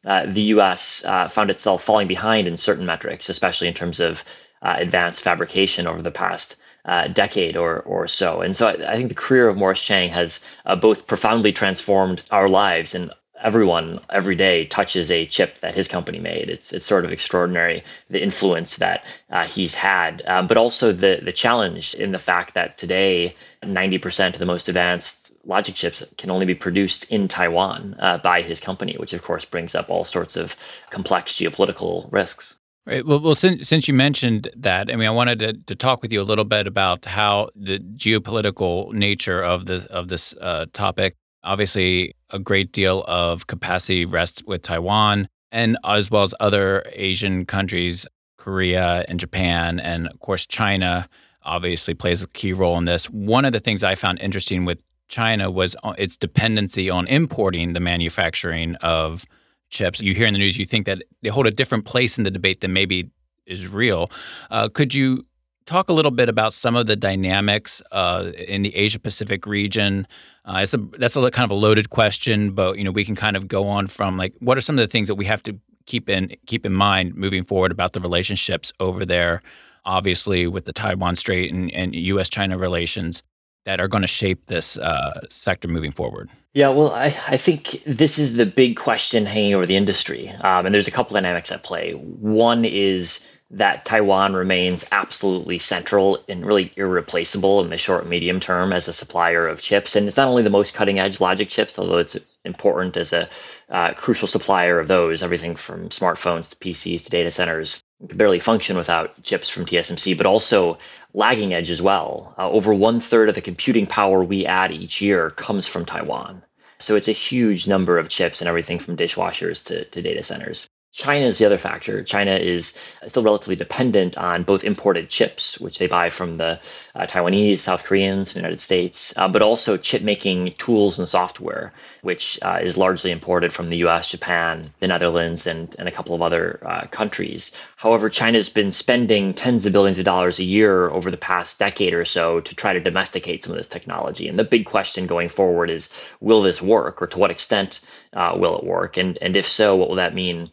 uh, 0.05 0.25
the 0.25 0.41
U.S. 0.53 1.03
Uh, 1.05 1.27
found 1.27 1.49
itself 1.49 1.83
falling 1.83 2.07
behind 2.07 2.47
in 2.47 2.57
certain 2.57 2.85
metrics, 2.85 3.29
especially 3.29 3.67
in 3.67 3.73
terms 3.73 3.99
of 3.99 4.23
uh, 4.63 4.75
advanced 4.77 5.21
fabrication 5.21 5.85
over 5.85 6.01
the 6.01 6.11
past 6.11 6.55
uh, 6.85 7.07
decade 7.07 7.57
or 7.57 7.81
or 7.81 8.07
so. 8.07 8.41
And 8.41 8.55
so 8.55 8.69
I, 8.69 8.93
I, 8.93 8.95
think 8.95 9.09
the 9.09 9.15
career 9.15 9.49
of 9.49 9.57
Morris 9.57 9.83
Chang 9.83 10.09
has 10.09 10.41
uh, 10.65 10.75
both 10.75 11.05
profoundly 11.05 11.51
transformed 11.51 12.23
our 12.31 12.47
lives 12.47 12.95
and 12.95 13.11
everyone 13.43 13.99
every 14.09 14.35
day 14.35 14.65
touches 14.65 15.11
a 15.11 15.25
chip 15.27 15.59
that 15.59 15.75
his 15.75 15.87
company 15.87 16.19
made. 16.19 16.49
It's 16.49 16.73
it's 16.73 16.85
sort 16.85 17.05
of 17.05 17.11
extraordinary 17.11 17.83
the 18.09 18.21
influence 18.21 18.77
that 18.77 19.05
uh, 19.31 19.45
he's 19.45 19.75
had, 19.75 20.23
um, 20.27 20.47
but 20.47 20.57
also 20.57 20.91
the 20.91 21.19
the 21.23 21.33
challenge 21.33 21.93
in 21.95 22.11
the 22.11 22.19
fact 22.19 22.53
that 22.53 22.77
today 22.77 23.35
ninety 23.63 23.97
percent 23.97 24.35
of 24.35 24.39
the 24.39 24.45
most 24.45 24.69
advanced 24.69 25.31
logic 25.45 25.75
chips 25.75 26.03
can 26.17 26.29
only 26.29 26.45
be 26.45 26.55
produced 26.55 27.09
in 27.11 27.27
Taiwan 27.27 27.95
uh, 27.99 28.17
by 28.17 28.41
his 28.41 28.59
company, 28.59 28.95
which 28.99 29.13
of 29.13 29.23
course 29.23 29.45
brings 29.45 29.75
up 29.75 29.89
all 29.89 30.05
sorts 30.05 30.35
of 30.35 30.55
complex 30.89 31.35
geopolitical 31.35 32.11
risks. 32.11 32.55
Right. 32.85 33.05
Well, 33.05 33.19
well, 33.19 33.35
since 33.35 33.67
since 33.67 33.87
you 33.87 33.93
mentioned 33.93 34.47
that, 34.55 34.89
I 34.89 34.95
mean, 34.95 35.07
I 35.07 35.11
wanted 35.11 35.39
to, 35.39 35.53
to 35.53 35.75
talk 35.75 36.01
with 36.01 36.13
you 36.13 36.21
a 36.21 36.23
little 36.23 36.45
bit 36.45 36.67
about 36.67 37.05
how 37.05 37.49
the 37.53 37.79
geopolitical 37.79 38.93
nature 38.93 39.41
of 39.41 39.65
the 39.65 39.85
of 39.91 40.07
this 40.07 40.33
uh, 40.39 40.67
topic 40.71 41.15
Obviously, 41.47 42.13
a 42.29 42.39
great 42.39 42.71
deal 42.71 43.03
of 43.07 43.47
capacity 43.47 44.05
rests 44.05 44.43
with 44.45 44.61
Taiwan 44.61 45.29
and 45.51 45.77
as 45.83 46.11
well 46.11 46.23
as 46.23 46.33
other 46.39 46.83
Asian 46.93 47.45
countries, 47.45 48.05
Korea 48.37 49.05
and 49.07 49.19
Japan, 49.19 49.79
and 49.79 50.07
of 50.07 50.19
course, 50.19 50.45
China 50.45 51.07
obviously 51.43 51.93
plays 51.93 52.21
a 52.21 52.27
key 52.27 52.53
role 52.53 52.77
in 52.77 52.85
this. 52.85 53.05
One 53.05 53.45
of 53.45 53.53
the 53.53 53.59
things 53.59 53.83
I 53.83 53.95
found 53.95 54.19
interesting 54.19 54.65
with 54.65 54.83
China 55.07 55.49
was 55.49 55.75
its 55.97 56.17
dependency 56.17 56.89
on 56.89 57.07
importing 57.07 57.73
the 57.73 57.79
manufacturing 57.79 58.75
of 58.75 59.25
chips. 59.69 60.01
You 60.01 60.13
hear 60.13 60.27
in 60.27 60.33
the 60.33 60.39
news, 60.39 60.57
you 60.57 60.65
think 60.65 60.85
that 60.85 61.01
they 61.21 61.29
hold 61.29 61.47
a 61.47 61.51
different 61.51 61.85
place 61.85 62.17
in 62.17 62.23
the 62.23 62.31
debate 62.31 62.61
than 62.61 62.73
maybe 62.73 63.09
is 63.45 63.67
real. 63.67 64.09
Uh, 64.51 64.67
could 64.67 64.93
you 64.93 65.25
talk 65.67 65.89
a 65.89 65.93
little 65.93 66.11
bit 66.11 66.29
about 66.29 66.53
some 66.53 66.75
of 66.75 66.87
the 66.87 66.95
dynamics 66.95 67.81
uh, 67.91 68.31
in 68.47 68.63
the 68.63 68.75
Asia 68.75 68.97
Pacific 68.97 69.45
region. 69.45 70.07
Uh, 70.45 70.61
it's 70.63 70.73
a 70.73 70.77
that's 70.97 71.15
a 71.15 71.29
kind 71.29 71.45
of 71.45 71.51
a 71.51 71.59
loaded 71.59 71.91
question, 71.91 72.51
but 72.51 72.77
you 72.77 72.83
know 72.83 72.91
we 72.91 73.05
can 73.05 73.15
kind 73.15 73.35
of 73.35 73.47
go 73.47 73.67
on 73.67 73.85
from 73.87 74.17
like 74.17 74.33
what 74.39 74.57
are 74.57 74.61
some 74.61 74.79
of 74.79 74.81
the 74.81 74.91
things 74.91 75.07
that 75.07 75.15
we 75.15 75.25
have 75.25 75.43
to 75.43 75.59
keep 75.85 76.09
in 76.09 76.35
keep 76.47 76.65
in 76.65 76.73
mind 76.73 77.15
moving 77.15 77.43
forward 77.43 77.71
about 77.71 77.93
the 77.93 77.99
relationships 77.99 78.71
over 78.79 79.05
there, 79.05 79.41
obviously 79.85 80.47
with 80.47 80.65
the 80.65 80.73
Taiwan 80.73 81.15
Strait 81.15 81.53
and, 81.53 81.71
and 81.71 81.93
U.S. 81.93 82.29
China 82.29 82.57
relations 82.57 83.21
that 83.65 83.81
are 83.81 83.89
going 83.89 84.01
to 84.01 84.07
shape 84.07 84.45
this 84.45 84.77
uh, 84.77 85.19
sector 85.29 85.67
moving 85.67 85.91
forward. 85.91 86.29
Yeah, 86.53 86.69
well, 86.69 86.93
I, 86.93 87.07
I 87.27 87.35
think 87.35 87.83
this 87.85 88.17
is 88.17 88.35
the 88.35 88.45
big 88.45 88.77
question 88.77 89.25
hanging 89.25 89.53
over 89.53 89.65
the 89.65 89.75
industry, 89.75 90.29
um, 90.29 90.65
and 90.65 90.73
there's 90.73 90.87
a 90.87 90.91
couple 90.91 91.13
dynamics 91.13 91.51
at 91.51 91.63
play. 91.63 91.91
One 91.91 92.63
is 92.63 93.27
that 93.49 93.85
Taiwan 93.85 94.33
remains 94.33 94.85
absolutely 94.91 95.57
central 95.57 96.21
and 96.27 96.45
really 96.45 96.71
irreplaceable 96.75 97.61
in 97.61 97.69
the 97.69 97.77
short 97.77 98.01
and 98.01 98.09
medium 98.09 98.39
term 98.41 98.73
as 98.73 98.87
a 98.87 98.93
supplier 98.93 99.47
of 99.47 99.61
chips. 99.61 99.95
And 99.95 100.05
it's 100.07 100.17
not 100.17 100.27
only 100.27 100.43
the 100.43 100.49
most 100.49 100.73
cutting 100.73 100.99
edge 100.99 101.21
logic 101.21 101.47
chips, 101.47 101.79
although 101.79 101.97
it's 101.97 102.17
important 102.43 102.97
as 102.97 103.13
a 103.13 103.29
uh, 103.69 103.93
crucial 103.93 104.27
supplier 104.27 104.79
of 104.79 104.89
those, 104.89 105.23
everything 105.23 105.55
from 105.55 105.89
smartphones 105.89 106.49
to 106.49 106.55
PCs 106.57 107.05
to 107.05 107.09
data 107.09 107.31
centers. 107.31 107.81
can 108.07 108.17
barely 108.17 108.39
function 108.39 108.75
without 108.75 109.21
chips 109.23 109.47
from 109.47 109.65
TSMC, 109.65 110.17
but 110.17 110.25
also 110.25 110.77
lagging 111.13 111.53
edge 111.53 111.69
as 111.69 111.81
well. 111.81 112.35
Uh, 112.37 112.49
over 112.49 112.73
one 112.73 112.99
third 112.99 113.29
of 113.29 113.35
the 113.35 113.41
computing 113.41 113.87
power 113.87 114.23
we 114.23 114.45
add 114.45 114.71
each 114.73 115.01
year 115.01 115.29
comes 115.31 115.65
from 115.67 115.85
Taiwan. 115.85 116.43
So 116.79 116.95
it's 116.95 117.07
a 117.07 117.13
huge 117.13 117.67
number 117.67 117.97
of 117.97 118.09
chips 118.09 118.41
and 118.41 118.49
everything 118.49 118.77
from 118.77 118.97
dishwashers 118.97 119.63
to, 119.65 119.85
to 119.85 120.01
data 120.01 120.23
centers. 120.23 120.67
China 120.97 121.27
is 121.27 121.37
the 121.37 121.45
other 121.45 121.59
factor. 121.59 122.01
China 122.01 122.31
is 122.31 122.75
still 123.05 123.21
relatively 123.21 123.55
dependent 123.55 124.17
on 124.17 124.41
both 124.41 124.63
imported 124.63 125.11
chips, 125.11 125.59
which 125.59 125.77
they 125.77 125.85
buy 125.85 126.09
from 126.09 126.33
the 126.33 126.59
uh, 126.95 127.05
Taiwanese, 127.05 127.59
South 127.59 127.83
Koreans, 127.83 128.31
the 128.33 128.39
United 128.39 128.59
States, 128.59 129.13
uh, 129.15 129.27
but 129.27 129.43
also 129.43 129.77
chip 129.77 130.01
making 130.01 130.53
tools 130.57 130.97
and 130.97 131.07
software, 131.07 131.71
which 132.01 132.39
uh, 132.41 132.57
is 132.63 132.79
largely 132.79 133.11
imported 133.11 133.53
from 133.53 133.69
the 133.69 133.77
US, 133.85 134.09
Japan, 134.09 134.73
the 134.79 134.87
Netherlands, 134.87 135.45
and, 135.45 135.75
and 135.77 135.87
a 135.87 135.91
couple 135.91 136.15
of 136.15 136.23
other 136.23 136.59
uh, 136.65 136.87
countries. 136.87 137.55
However, 137.75 138.09
China's 138.09 138.49
been 138.49 138.71
spending 138.71 139.35
tens 139.35 139.67
of 139.67 139.73
billions 139.73 139.99
of 139.99 140.05
dollars 140.05 140.39
a 140.39 140.43
year 140.43 140.89
over 140.89 141.11
the 141.11 141.17
past 141.17 141.59
decade 141.59 141.93
or 141.93 142.05
so 142.05 142.39
to 142.41 142.55
try 142.55 142.73
to 142.73 142.79
domesticate 142.79 143.43
some 143.43 143.53
of 143.53 143.57
this 143.57 143.69
technology. 143.69 144.27
And 144.27 144.39
the 144.39 144.43
big 144.43 144.65
question 144.65 145.05
going 145.05 145.29
forward 145.29 145.69
is 145.69 145.91
will 146.21 146.41
this 146.41 146.59
work, 146.59 147.03
or 147.03 147.07
to 147.07 147.19
what 147.19 147.29
extent 147.29 147.81
uh, 148.13 148.33
will 148.35 148.57
it 148.57 148.63
work? 148.63 148.97
And, 148.97 149.19
and 149.21 149.35
if 149.35 149.47
so, 149.47 149.75
what 149.75 149.89
will 149.89 149.97
that 149.97 150.15
mean? 150.15 150.49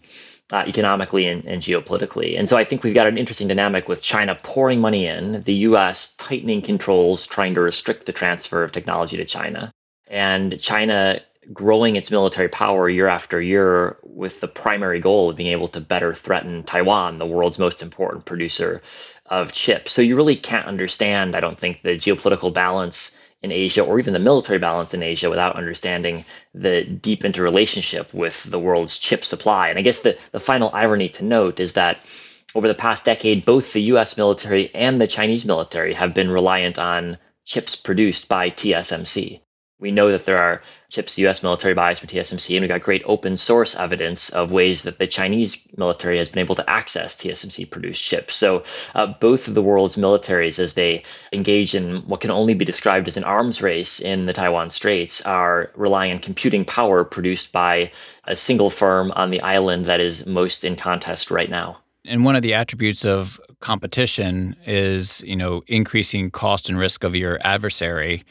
Uh, 0.53 0.65
economically 0.67 1.27
and, 1.27 1.45
and, 1.47 1.63
geopolitically. 1.63 2.39
And 2.39 2.49
so 2.49 2.57
I 2.57 2.65
think 2.65 2.83
we've 2.83 2.95
got 2.95 3.07
an 3.07 3.17
interesting 3.17 3.49
dynamic 3.49 3.89
with 3.89 4.03
China 4.03 4.39
pouring 4.43 4.81
money 4.81 5.07
in, 5.07 5.43
the 5.45 5.55
US 5.55 6.15
tightening 6.17 6.61
controls, 6.61 7.27
trying 7.27 7.55
to 7.55 7.61
restrict 7.61 8.07
the 8.07 8.13
transfer 8.13 8.63
of 8.63 8.73
technology 8.73 9.17
to 9.17 9.25
China, 9.25 9.73
and 10.09 10.61
China 10.61 11.21
growing 11.53 11.97
its 11.97 12.11
military 12.11 12.49
power 12.49 12.89
year 12.89 13.09
after 13.09 13.41
year 13.41 13.99
with 14.03 14.41
the 14.41 14.49
primary 14.49 15.01
goal 15.01 15.31
of 15.31 15.37
being 15.37 15.53
able 15.53 15.69
to 15.69 15.81
better 15.81 16.15
threaten 16.15 16.63
Taiwan, 16.63 17.19
the 17.19 17.27
world's 17.27 17.59
most 17.59 17.83
important 17.83 18.25
producer 18.25 18.83
of 19.27 19.53
chips. 19.53 19.93
So 19.93 20.03
you 20.03 20.17
really 20.17 20.37
can't 20.37 20.67
understand, 20.67 21.35
I 21.35 21.41
don't 21.41 21.59
think, 21.59 21.83
the 21.83 21.97
geopolitical 21.97 22.53
balance 22.53 23.19
in 23.45 23.53
Asia 23.53 23.85
or 23.85 23.99
even 23.99 24.15
the 24.15 24.19
military 24.19 24.59
balance 24.59 24.95
in 24.95 25.03
Asia 25.03 25.29
without 25.29 25.55
understanding 25.55 26.25
the 26.55 26.83
deep 26.83 27.25
interrelationship 27.25 28.13
with 28.15 28.45
the 28.45 28.59
world's 28.59 28.99
chip 28.99 29.23
supply. 29.23 29.69
And 29.69 29.79
I 29.79 29.83
guess 29.83 30.01
the, 30.01 30.17
the 30.33 30.41
final 30.41 30.71
irony 30.73 31.11
to 31.11 31.25
note 31.25 31.61
is 31.61 31.75
that 31.75 31.99
over 32.55 32.67
the 32.67 32.75
past 32.75 33.05
decade, 33.05 33.45
both 33.45 33.75
the 33.75 33.83
US 33.93 34.17
military 34.17 34.75
and 34.75 34.99
the 34.99 35.07
Chinese 35.07 35.45
military 35.45 35.93
have 35.93 36.15
been 36.15 36.31
reliant 36.31 36.79
on 36.79 37.19
chips 37.45 37.77
produced 37.77 38.29
by 38.29 38.49
TSMC. 38.49 39.41
We 39.81 39.91
know 39.91 40.11
that 40.13 40.25
there 40.25 40.39
are 40.39 40.63
chips 40.89 41.19
US 41.19 41.43
military 41.43 41.75
buys 41.75 41.99
from 41.99 42.09
TSMC, 42.09 42.55
and 42.57 42.63
we've 42.63 42.69
got 42.69 42.81
great 42.81 43.03
open 43.07 43.37
source 43.37 43.77
evidence 43.77 44.31
of 44.31 44.53
ways 44.53 44.85
that 44.85 44.99
the 44.99 45.07
Chinese 45.07 45.67
military 45.77 46.19
has 46.19 46.29
been 46.29 46.39
able 46.39 46.55
to 46.55 46.71
access 46.71 47.17
TSMC 47.17 47.69
produced 47.71 48.03
chips. 48.03 48.37
So, 48.37 48.63
uh, 48.95 49.09
both 49.09 49.49
of 49.49 49.55
the 49.55 49.63
world's 49.63 49.97
militaries, 49.97 50.59
as 50.59 50.75
they 50.75 51.03
engage 51.33 51.75
in 51.75 52.07
what 52.07 52.21
can 52.21 52.31
only 52.31 52.55
be 52.55 52.65
described 52.65 53.09
as 53.09 53.17
an 53.17 53.25
arms 53.25 53.61
race 53.61 54.01
in 54.01 54.27
the 54.27 54.33
Taiwan 54.33 54.71
Straits, 54.71 55.21
are 55.23 55.73
relying 55.75 56.13
on 56.13 56.19
computing 56.21 56.65
power 56.65 57.03
produced 57.03 57.53
by 57.53 57.91
a 58.27 58.37
single 58.37 58.71
firm 58.71 59.13
on 59.17 59.31
the 59.31 59.41
island 59.41 59.87
that 59.87 60.01
is 60.01 60.25
most 60.27 60.65
in 60.65 60.77
contest 60.77 61.31
right 61.31 61.51
now. 61.51 61.79
And 62.07 62.25
one 62.25 62.37
of 62.37 62.43
the 62.43 62.55
attributes 62.55 63.05
of 63.05 63.41
competition 63.61 64.55
is, 64.67 65.23
you 65.23 65.37
know, 65.37 65.63
increasing 65.67 66.31
cost 66.31 66.69
and 66.69 66.79
risk 66.79 67.03
of 67.03 67.17
your 67.17 67.41
adversary 67.43 68.25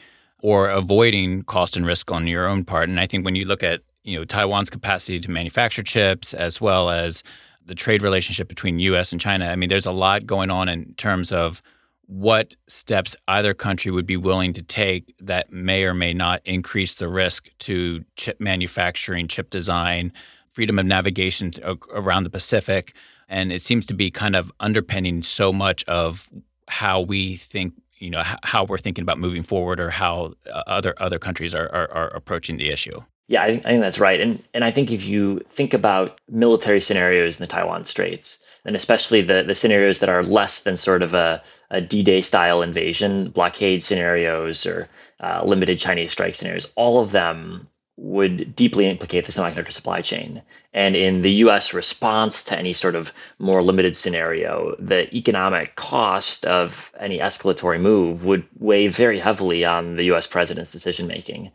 or 0.44 0.68
avoiding 0.68 1.42
cost 1.44 1.74
and 1.74 1.86
risk 1.86 2.10
on 2.10 2.26
your 2.26 2.46
own 2.46 2.66
part. 2.66 2.90
And 2.90 3.00
I 3.00 3.06
think 3.06 3.24
when 3.24 3.34
you 3.34 3.46
look 3.46 3.62
at 3.62 3.80
you 4.02 4.18
know 4.18 4.26
Taiwan's 4.26 4.68
capacity 4.68 5.18
to 5.20 5.30
manufacture 5.30 5.82
chips 5.82 6.34
as 6.34 6.60
well 6.60 6.90
as 6.90 7.22
the 7.64 7.74
trade 7.74 8.02
relationship 8.02 8.46
between 8.46 8.78
U.S. 8.80 9.10
and 9.10 9.18
China, 9.18 9.46
I 9.46 9.56
mean, 9.56 9.70
there's 9.70 9.86
a 9.86 9.90
lot 9.90 10.26
going 10.26 10.50
on 10.50 10.68
in 10.68 10.92
terms 10.96 11.32
of 11.32 11.62
what 12.08 12.56
steps 12.68 13.16
either 13.26 13.54
country 13.54 13.90
would 13.90 14.04
be 14.04 14.18
willing 14.18 14.52
to 14.52 14.62
take 14.62 15.14
that 15.18 15.50
may 15.50 15.84
or 15.84 15.94
may 15.94 16.12
not 16.12 16.42
increase 16.44 16.96
the 16.96 17.08
risk 17.08 17.48
to 17.60 18.04
chip 18.16 18.38
manufacturing, 18.38 19.26
chip 19.28 19.48
design, 19.48 20.12
freedom 20.52 20.78
of 20.78 20.84
navigation 20.84 21.52
around 21.94 22.24
the 22.24 22.30
Pacific. 22.30 22.94
And 23.30 23.50
it 23.50 23.62
seems 23.62 23.86
to 23.86 23.94
be 23.94 24.10
kind 24.10 24.36
of 24.36 24.52
underpinning 24.60 25.22
so 25.22 25.54
much 25.54 25.84
of 25.84 26.28
how 26.68 27.00
we 27.00 27.36
think 27.36 27.72
you 27.98 28.10
know 28.10 28.22
how 28.42 28.64
we're 28.64 28.78
thinking 28.78 29.02
about 29.02 29.18
moving 29.18 29.42
forward 29.42 29.80
or 29.80 29.90
how 29.90 30.34
uh, 30.52 30.62
other 30.66 30.94
other 30.98 31.18
countries 31.18 31.54
are, 31.54 31.68
are, 31.72 31.90
are 31.90 32.08
approaching 32.08 32.56
the 32.56 32.70
issue. 32.70 33.00
Yeah, 33.26 33.42
I, 33.42 33.46
I 33.46 33.58
think 33.58 33.82
that's 33.82 33.98
right, 33.98 34.20
and 34.20 34.42
and 34.52 34.64
I 34.64 34.70
think 34.70 34.92
if 34.92 35.06
you 35.06 35.40
think 35.48 35.72
about 35.72 36.20
military 36.28 36.80
scenarios 36.80 37.36
in 37.36 37.42
the 37.42 37.46
Taiwan 37.46 37.84
Straits, 37.84 38.46
and 38.64 38.76
especially 38.76 39.22
the 39.22 39.42
the 39.42 39.54
scenarios 39.54 40.00
that 40.00 40.08
are 40.08 40.22
less 40.22 40.60
than 40.60 40.76
sort 40.76 41.02
of 41.02 41.14
a, 41.14 41.42
a 41.70 41.80
D-Day 41.80 42.20
style 42.22 42.62
invasion, 42.62 43.30
blockade 43.30 43.82
scenarios, 43.82 44.66
or 44.66 44.88
uh, 45.20 45.42
limited 45.44 45.78
Chinese 45.78 46.12
strike 46.12 46.34
scenarios, 46.34 46.70
all 46.76 47.00
of 47.00 47.12
them 47.12 47.66
would 47.96 48.56
deeply 48.56 48.86
implicate 48.86 49.24
the 49.24 49.32
semiconductor 49.32 49.72
supply 49.72 50.00
chain. 50.00 50.42
And 50.72 50.96
in 50.96 51.22
the 51.22 51.30
US 51.44 51.72
response 51.72 52.42
to 52.44 52.58
any 52.58 52.72
sort 52.72 52.96
of 52.96 53.12
more 53.38 53.62
limited 53.62 53.96
scenario, 53.96 54.74
the 54.80 55.14
economic 55.14 55.76
cost 55.76 56.44
of 56.44 56.92
any 56.98 57.18
escalatory 57.18 57.80
move 57.80 58.24
would 58.24 58.44
weigh 58.58 58.88
very 58.88 59.20
heavily 59.20 59.64
on 59.64 59.96
the 59.96 60.04
US 60.12 60.26
president's 60.26 60.72
decision 60.72 61.06
making, 61.06 61.52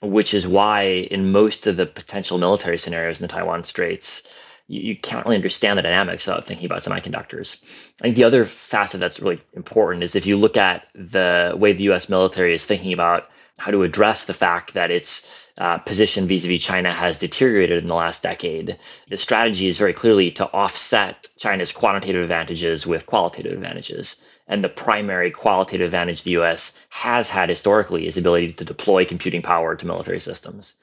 which 0.00 0.32
is 0.32 0.46
why 0.46 0.82
in 0.82 1.30
most 1.30 1.66
of 1.66 1.76
the 1.76 1.86
potential 1.86 2.38
military 2.38 2.78
scenarios 2.78 3.20
in 3.20 3.24
the 3.24 3.32
Taiwan 3.32 3.62
Straits, 3.62 4.26
you, 4.68 4.96
can't 4.96 5.26
really 5.26 5.36
understand 5.36 5.78
the 5.78 5.82
dynamics 5.82 6.26
without 6.26 6.46
thinking 6.46 6.64
about 6.64 6.82
semiconductors. 6.82 7.62
I 8.00 8.04
think 8.04 8.16
the 8.16 8.24
other 8.24 8.46
facet 8.46 9.00
that's 9.00 9.20
really 9.20 9.40
important 9.54 10.04
is 10.04 10.16
if 10.16 10.24
you 10.24 10.38
look 10.38 10.56
at 10.56 10.86
the 10.94 11.54
way 11.54 11.74
the 11.74 11.90
US 11.90 12.08
military 12.08 12.54
is 12.54 12.64
thinking 12.64 12.94
about 12.94 13.28
how 13.58 13.70
to 13.70 13.82
address 13.82 14.24
the 14.24 14.34
fact 14.34 14.72
that 14.72 14.90
its 14.90 15.28
uh, 15.58 15.78
position 15.78 16.26
vis-a-vis 16.26 16.62
China 16.62 16.92
has 16.92 17.18
deteriorated 17.18 17.78
in 17.78 17.86
the 17.86 17.94
last 17.94 18.22
decade. 18.22 18.78
The 19.10 19.16
strategy 19.16 19.68
is 19.68 19.78
very 19.78 19.92
clearly 19.92 20.30
to 20.32 20.50
offset 20.52 21.28
China's 21.38 21.72
quantitative 21.72 22.22
advantages 22.22 22.86
with 22.86 23.06
qualitative 23.06 23.52
advantages. 23.52 24.22
And 24.48 24.64
the 24.64 24.68
primary 24.68 25.30
qualitative 25.30 25.86
advantage 25.86 26.22
the 26.22 26.32
US 26.32 26.78
has 26.90 27.28
had 27.28 27.48
historically 27.50 28.06
is 28.06 28.16
ability 28.16 28.54
to 28.54 28.64
deploy 28.64 29.04
computing 29.04 29.42
power 29.42 29.76
to 29.76 29.86
military 29.86 30.20
systems. 30.20 30.74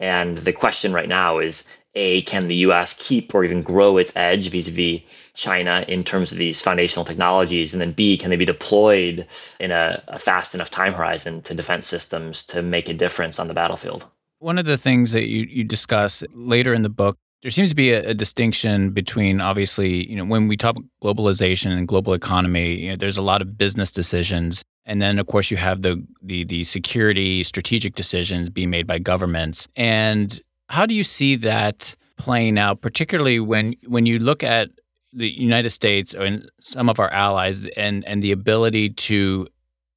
And 0.00 0.38
the 0.38 0.52
question 0.52 0.92
right 0.92 1.08
now 1.08 1.38
is 1.38 1.64
A, 1.94 2.22
can 2.22 2.48
the 2.48 2.56
US 2.56 2.94
keep 2.98 3.34
or 3.34 3.44
even 3.44 3.62
grow 3.62 3.96
its 3.96 4.14
edge 4.16 4.50
vis 4.50 4.68
a 4.68 4.72
vis 4.72 5.00
China 5.34 5.84
in 5.88 6.04
terms 6.04 6.32
of 6.32 6.38
these 6.38 6.60
foundational 6.60 7.04
technologies? 7.04 7.72
And 7.72 7.80
then 7.80 7.92
B, 7.92 8.18
can 8.18 8.30
they 8.30 8.36
be 8.36 8.44
deployed 8.44 9.26
in 9.60 9.70
a, 9.70 10.02
a 10.08 10.18
fast 10.18 10.54
enough 10.54 10.70
time 10.70 10.92
horizon 10.92 11.42
to 11.42 11.54
defense 11.54 11.86
systems 11.86 12.44
to 12.46 12.60
make 12.60 12.88
a 12.88 12.94
difference 12.94 13.38
on 13.38 13.48
the 13.48 13.54
battlefield? 13.54 14.04
One 14.46 14.58
of 14.58 14.64
the 14.64 14.78
things 14.78 15.10
that 15.10 15.26
you, 15.26 15.44
you 15.50 15.64
discuss 15.64 16.22
later 16.32 16.72
in 16.72 16.82
the 16.82 16.88
book, 16.88 17.18
there 17.42 17.50
seems 17.50 17.70
to 17.70 17.74
be 17.74 17.90
a, 17.90 18.10
a 18.10 18.14
distinction 18.14 18.90
between 18.90 19.40
obviously, 19.40 20.08
you 20.08 20.14
know, 20.14 20.24
when 20.24 20.46
we 20.46 20.56
talk 20.56 20.76
globalization 21.02 21.76
and 21.76 21.88
global 21.88 22.14
economy, 22.14 22.76
you 22.76 22.90
know, 22.90 22.94
there's 22.94 23.16
a 23.16 23.22
lot 23.22 23.42
of 23.42 23.58
business 23.58 23.90
decisions. 23.90 24.62
And 24.84 25.02
then 25.02 25.18
of 25.18 25.26
course 25.26 25.50
you 25.50 25.56
have 25.56 25.82
the 25.82 26.00
the 26.22 26.44
the 26.44 26.62
security 26.62 27.42
strategic 27.42 27.96
decisions 27.96 28.48
being 28.48 28.70
made 28.70 28.86
by 28.86 29.00
governments. 29.00 29.66
And 29.74 30.40
how 30.68 30.86
do 30.86 30.94
you 30.94 31.02
see 31.02 31.34
that 31.34 31.96
playing 32.16 32.56
out, 32.56 32.80
particularly 32.80 33.40
when 33.40 33.74
when 33.88 34.06
you 34.06 34.20
look 34.20 34.44
at 34.44 34.70
the 35.12 35.28
United 35.28 35.70
States 35.70 36.14
and 36.14 36.48
some 36.60 36.88
of 36.88 37.00
our 37.00 37.12
allies 37.12 37.66
and 37.76 38.04
and 38.04 38.22
the 38.22 38.30
ability 38.30 38.90
to 39.08 39.48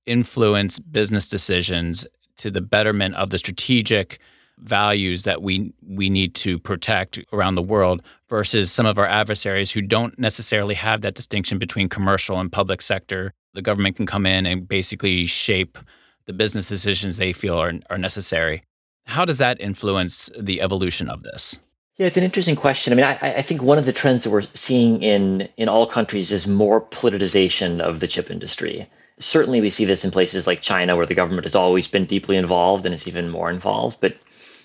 influence 0.07 0.79
business 0.79 1.27
decisions 1.29 2.03
to 2.37 2.49
the 2.49 2.61
betterment 2.61 3.13
of 3.13 3.29
the 3.29 3.37
strategic 3.37 4.17
values 4.61 5.23
that 5.23 5.41
we 5.41 5.73
we 5.87 6.09
need 6.09 6.35
to 6.35 6.59
protect 6.59 7.19
around 7.33 7.55
the 7.55 7.61
world 7.61 8.01
versus 8.29 8.71
some 8.71 8.85
of 8.85 8.97
our 8.97 9.05
adversaries 9.05 9.71
who 9.71 9.81
don't 9.81 10.17
necessarily 10.19 10.75
have 10.75 11.01
that 11.01 11.15
distinction 11.15 11.57
between 11.57 11.89
commercial 11.89 12.39
and 12.39 12.51
public 12.51 12.81
sector. 12.81 13.33
The 13.53 13.61
government 13.61 13.95
can 13.95 14.05
come 14.05 14.25
in 14.25 14.45
and 14.45 14.67
basically 14.67 15.25
shape 15.25 15.77
the 16.25 16.33
business 16.33 16.69
decisions 16.69 17.17
they 17.17 17.33
feel 17.33 17.59
are, 17.59 17.73
are 17.89 17.97
necessary. 17.97 18.61
How 19.05 19.25
does 19.25 19.39
that 19.39 19.59
influence 19.59 20.29
the 20.39 20.61
evolution 20.61 21.09
of 21.09 21.23
this? 21.23 21.59
Yeah, 21.97 22.07
it's 22.07 22.17
an 22.17 22.23
interesting 22.23 22.55
question. 22.55 22.93
I 22.93 22.95
mean, 22.95 23.05
I, 23.05 23.17
I 23.37 23.41
think 23.41 23.61
one 23.61 23.77
of 23.77 23.85
the 23.85 23.91
trends 23.91 24.23
that 24.23 24.29
we're 24.29 24.43
seeing 24.53 25.01
in 25.01 25.49
in 25.57 25.67
all 25.67 25.87
countries 25.87 26.31
is 26.31 26.47
more 26.47 26.81
politicization 26.81 27.79
of 27.79 27.99
the 27.99 28.07
chip 28.07 28.29
industry 28.29 28.87
certainly 29.19 29.61
we 29.61 29.69
see 29.69 29.85
this 29.85 30.03
in 30.03 30.11
places 30.11 30.47
like 30.47 30.61
China 30.61 30.95
where 30.95 31.05
the 31.05 31.15
government 31.15 31.45
has 31.45 31.55
always 31.55 31.87
been 31.87 32.05
deeply 32.05 32.37
involved 32.37 32.85
and 32.85 32.95
is 32.95 33.07
even 33.07 33.29
more 33.29 33.51
involved. 33.51 33.97
But 33.99 34.15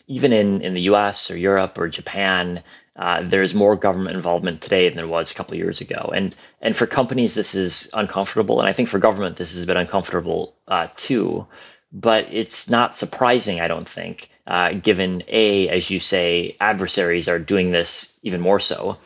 even 0.07 0.33
in, 0.33 0.61
in 0.61 0.75
the 0.75 0.83
US 0.83 1.31
or 1.31 1.37
Europe 1.37 1.79
or 1.79 1.89
Japan, 1.89 2.63
uh, 2.97 3.23
there's 3.23 3.55
more 3.55 3.75
government 3.75 4.17
involvement 4.17 4.61
today 4.61 4.89
than 4.89 4.99
there 4.99 5.09
was 5.09 5.31
a 5.31 5.35
couple 5.35 5.55
of 5.55 5.59
years 5.59 5.81
ago. 5.81 6.13
And 6.15 6.35
and 6.61 6.77
for 6.77 6.87
companies, 6.87 7.35
this 7.35 7.55
is 7.55 7.91
uncomfortable. 7.95 8.61
And 8.61 8.69
I 8.69 8.73
think 8.73 8.89
for 8.89 8.99
government, 8.99 9.37
this 9.37 9.55
has 9.55 9.67
been 9.67 9.77
uncomfortable 9.77 10.55
uh, 10.69 10.89
too. 10.97 11.47
But 11.93 12.27
it's 12.31 12.69
not 12.69 12.97
surprising, 12.97 13.61
I 13.61 13.69
don't 13.69 13.89
think, 13.89 14.29
uh, 14.49 14.73
given 14.73 15.23
A, 15.29 15.69
as 15.69 15.91
you 15.91 16.01
say, 16.01 16.57
adversaries 16.61 17.29
are 17.29 17.39
doing 17.39 17.71
this 17.71 18.19
even 18.25 18.41
more 18.41 18.59
so. 18.59 18.97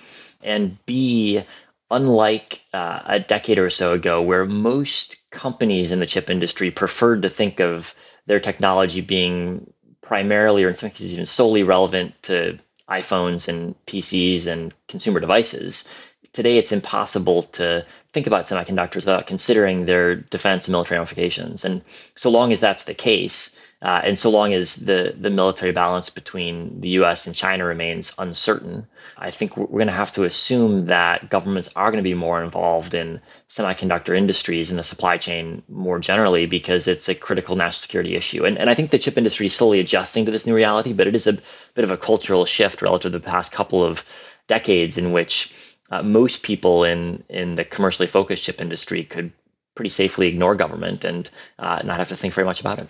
And 0.43 0.79
B, 0.87 1.43
unlike 1.91 2.63
uh, 2.73 3.01
a 3.05 3.21
decade 3.21 3.59
or 3.59 3.69
so 3.69 3.93
ago, 3.93 4.23
where 4.23 4.47
most 4.47 5.17
companies 5.31 5.93
in 5.93 6.01
the 6.01 6.07
chip 6.07 6.31
industry 6.31 6.71
preferred 6.71 7.23
to 7.23 7.29
think 7.29 7.61
of 7.61 7.95
their 8.27 8.41
technology 8.41 9.01
being 9.01 9.71
primarily, 10.09 10.65
or 10.65 10.69
in 10.69 10.75
some 10.75 10.89
cases 10.89 11.13
even 11.13 11.27
solely 11.27 11.63
relevant 11.63 12.15
to 12.23 12.59
iPhones 12.89 13.47
and 13.47 13.75
PCs 13.87 14.47
and 14.47 14.73
consumer 14.89 15.21
devices. 15.21 15.87
Today, 16.33 16.57
it's 16.57 16.73
impossible 16.73 17.43
to 17.43 17.85
think 18.15 18.27
about 18.27 18.47
semiconductors 18.47 18.97
without 18.97 19.27
considering 19.27 19.85
their 19.85 20.17
defense 20.17 20.67
and 20.67 20.73
military 20.73 20.99
ramifications. 20.99 21.63
And 21.65 21.83
so 22.15 22.31
long 22.31 22.53
as 22.55 22.61
that's 22.61 22.85
the 22.85 22.95
case, 22.95 23.58
uh, 23.81 24.01
and 24.03 24.19
so 24.19 24.29
long 24.29 24.53
as 24.53 24.77
the, 24.77 25.15
the 25.21 25.31
military 25.31 25.71
balance 25.71 26.11
between 26.11 26.81
the 26.81 26.89
US 27.01 27.29
and 27.29 27.37
China 27.37 27.65
remains 27.65 28.13
uncertain, 28.19 28.87
I 29.19 29.31
think 29.31 29.57
we're 29.57 29.67
going 29.67 29.87
to 29.87 29.93
have 29.93 30.11
to 30.13 30.25
assume 30.25 30.87
that 30.87 31.31
governments 31.31 31.71
are 31.77 31.93
going 31.93 32.03
to 32.03 32.09
be 32.09 32.15
more 32.15 32.43
involved 32.43 32.93
in 32.95 33.21
semiconductor 33.49 34.17
industries 34.17 34.71
and 34.71 34.79
the 34.79 34.83
supply 34.85 35.17
chain 35.17 35.63
more 35.69 36.01
generally 36.01 36.45
because 36.45 36.89
it's 36.89 37.09
a 37.09 37.15
critical 37.15 37.55
national 37.55 37.81
security 37.81 38.17
issue. 38.17 38.45
And, 38.45 38.59
and 38.59 38.69
I 38.69 38.75
think 38.75 38.91
the 38.91 38.99
chip 38.99 39.17
industry 39.17 39.47
is 39.47 39.55
slowly 39.55 39.79
adjusting 39.79 40.25
to 40.25 40.33
this 40.33 40.47
new 40.47 40.57
reality, 40.57 40.93
but 40.93 41.07
it 41.07 41.15
is 41.15 41.29
a 41.29 41.39
bit 41.75 41.85
of 41.85 41.93
a 41.93 41.97
cultural 41.97 42.45
shift 42.45 42.83
relative 42.83 43.13
to 43.13 43.19
the 43.19 43.25
past 43.25 43.53
couple 43.53 43.85
of 43.85 44.05
decades 44.49 44.99
in 44.99 45.13
which 45.13 45.55
uh, 45.93 46.03
most 46.03 46.43
people 46.43 46.83
in, 46.83 47.23
in 47.29 47.55
the 47.55 47.65
commercially 47.65 48.09
focused 48.09 48.43
chip 48.43 48.61
industry 48.61 49.05
could 49.05 49.33
pretty 49.77 49.89
safely 49.89 50.27
ignore 50.27 50.57
government 50.57 51.05
and 51.05 51.31
uh, 51.61 51.81
not 51.85 51.99
have 51.99 52.09
to 52.09 52.17
think 52.17 52.35
very 52.35 52.45
much 52.45 52.61
about 52.61 52.81
it. 52.81 52.89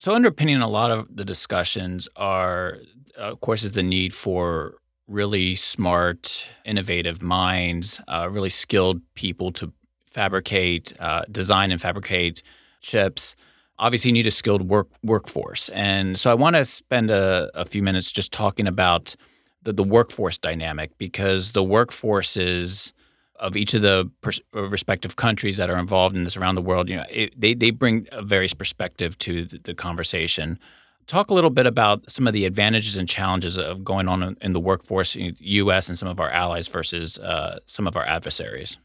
So, 0.00 0.14
underpinning 0.14 0.58
a 0.58 0.68
lot 0.68 0.92
of 0.92 1.08
the 1.14 1.24
discussions 1.24 2.08
are, 2.14 2.78
of 3.16 3.40
course, 3.40 3.64
is 3.64 3.72
the 3.72 3.82
need 3.82 4.12
for 4.14 4.76
really 5.08 5.56
smart, 5.56 6.46
innovative 6.64 7.20
minds, 7.20 8.00
uh, 8.06 8.28
really 8.30 8.50
skilled 8.50 9.00
people 9.16 9.50
to 9.52 9.72
fabricate, 10.06 10.92
uh, 11.00 11.22
design, 11.32 11.72
and 11.72 11.80
fabricate 11.80 12.42
chips. 12.80 13.34
Obviously, 13.80 14.10
you 14.10 14.12
need 14.12 14.28
a 14.28 14.30
skilled 14.30 14.68
work 14.68 14.86
workforce, 15.02 15.68
and 15.70 16.16
so 16.16 16.30
I 16.30 16.34
want 16.34 16.54
to 16.54 16.64
spend 16.64 17.10
a, 17.10 17.50
a 17.54 17.64
few 17.64 17.82
minutes 17.82 18.12
just 18.12 18.32
talking 18.32 18.68
about 18.68 19.16
the, 19.62 19.72
the 19.72 19.84
workforce 19.84 20.38
dynamic 20.38 20.96
because 20.98 21.52
the 21.52 21.64
workforces 21.64 22.92
of 23.38 23.56
each 23.56 23.74
of 23.74 23.82
the 23.82 24.10
pers- 24.20 24.40
respective 24.52 25.16
countries 25.16 25.56
that 25.56 25.70
are 25.70 25.78
involved 25.78 26.16
in 26.16 26.24
this 26.24 26.36
around 26.36 26.54
the 26.54 26.62
world, 26.62 26.90
you 26.90 26.96
know, 26.96 27.04
it, 27.10 27.38
they 27.40 27.54
they 27.54 27.70
bring 27.70 28.06
a 28.12 28.22
various 28.22 28.54
perspective 28.54 29.16
to 29.18 29.44
the, 29.44 29.58
the, 29.58 29.74
conversation. 29.74 30.58
Talk 31.06 31.30
a 31.30 31.34
little 31.34 31.50
bit 31.50 31.66
about 31.66 32.10
some 32.10 32.26
of 32.26 32.34
the 32.34 32.44
advantages 32.44 32.96
and 32.96 33.08
challenges 33.08 33.56
of 33.56 33.82
going 33.82 34.08
on 34.08 34.36
in 34.42 34.52
the 34.52 34.60
workforce, 34.60 35.16
in 35.16 35.36
the 35.38 35.46
U.S. 35.62 35.88
and 35.88 35.96
some 35.98 36.08
of 36.08 36.20
our 36.20 36.30
allies 36.30 36.68
versus 36.68 37.18
uh, 37.18 37.60
some 37.66 37.86
of 37.86 37.96
our 37.96 38.04
adversaries. 38.04 38.76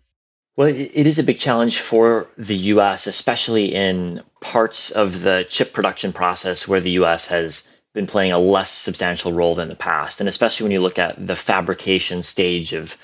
Well, 0.56 0.68
it 0.68 1.08
is 1.08 1.18
a 1.18 1.24
big 1.24 1.40
challenge 1.40 1.80
for 1.80 2.28
the 2.38 2.56
U.S., 2.56 3.08
especially 3.08 3.74
in 3.74 4.22
parts 4.40 4.92
of 4.92 5.24
the 5.24 5.48
chip 5.50 5.74
production 5.74 6.14
process 6.14 6.68
where 6.68 6.80
the 6.80 6.92
U.S. 6.92 7.28
has 7.28 7.68
been 7.94 8.08
playing 8.08 8.32
a 8.32 8.40
less 8.40 8.70
substantial 8.70 9.34
role 9.34 9.56
than 9.56 9.70
the 9.70 9.76
past, 9.76 10.20
and 10.20 10.30
especially 10.30 10.64
when 10.64 10.72
you 10.72 10.80
look 10.80 11.00
at 11.00 11.28
the 11.28 11.36
fabrication 11.36 12.22
stage 12.22 12.72
of 12.72 12.98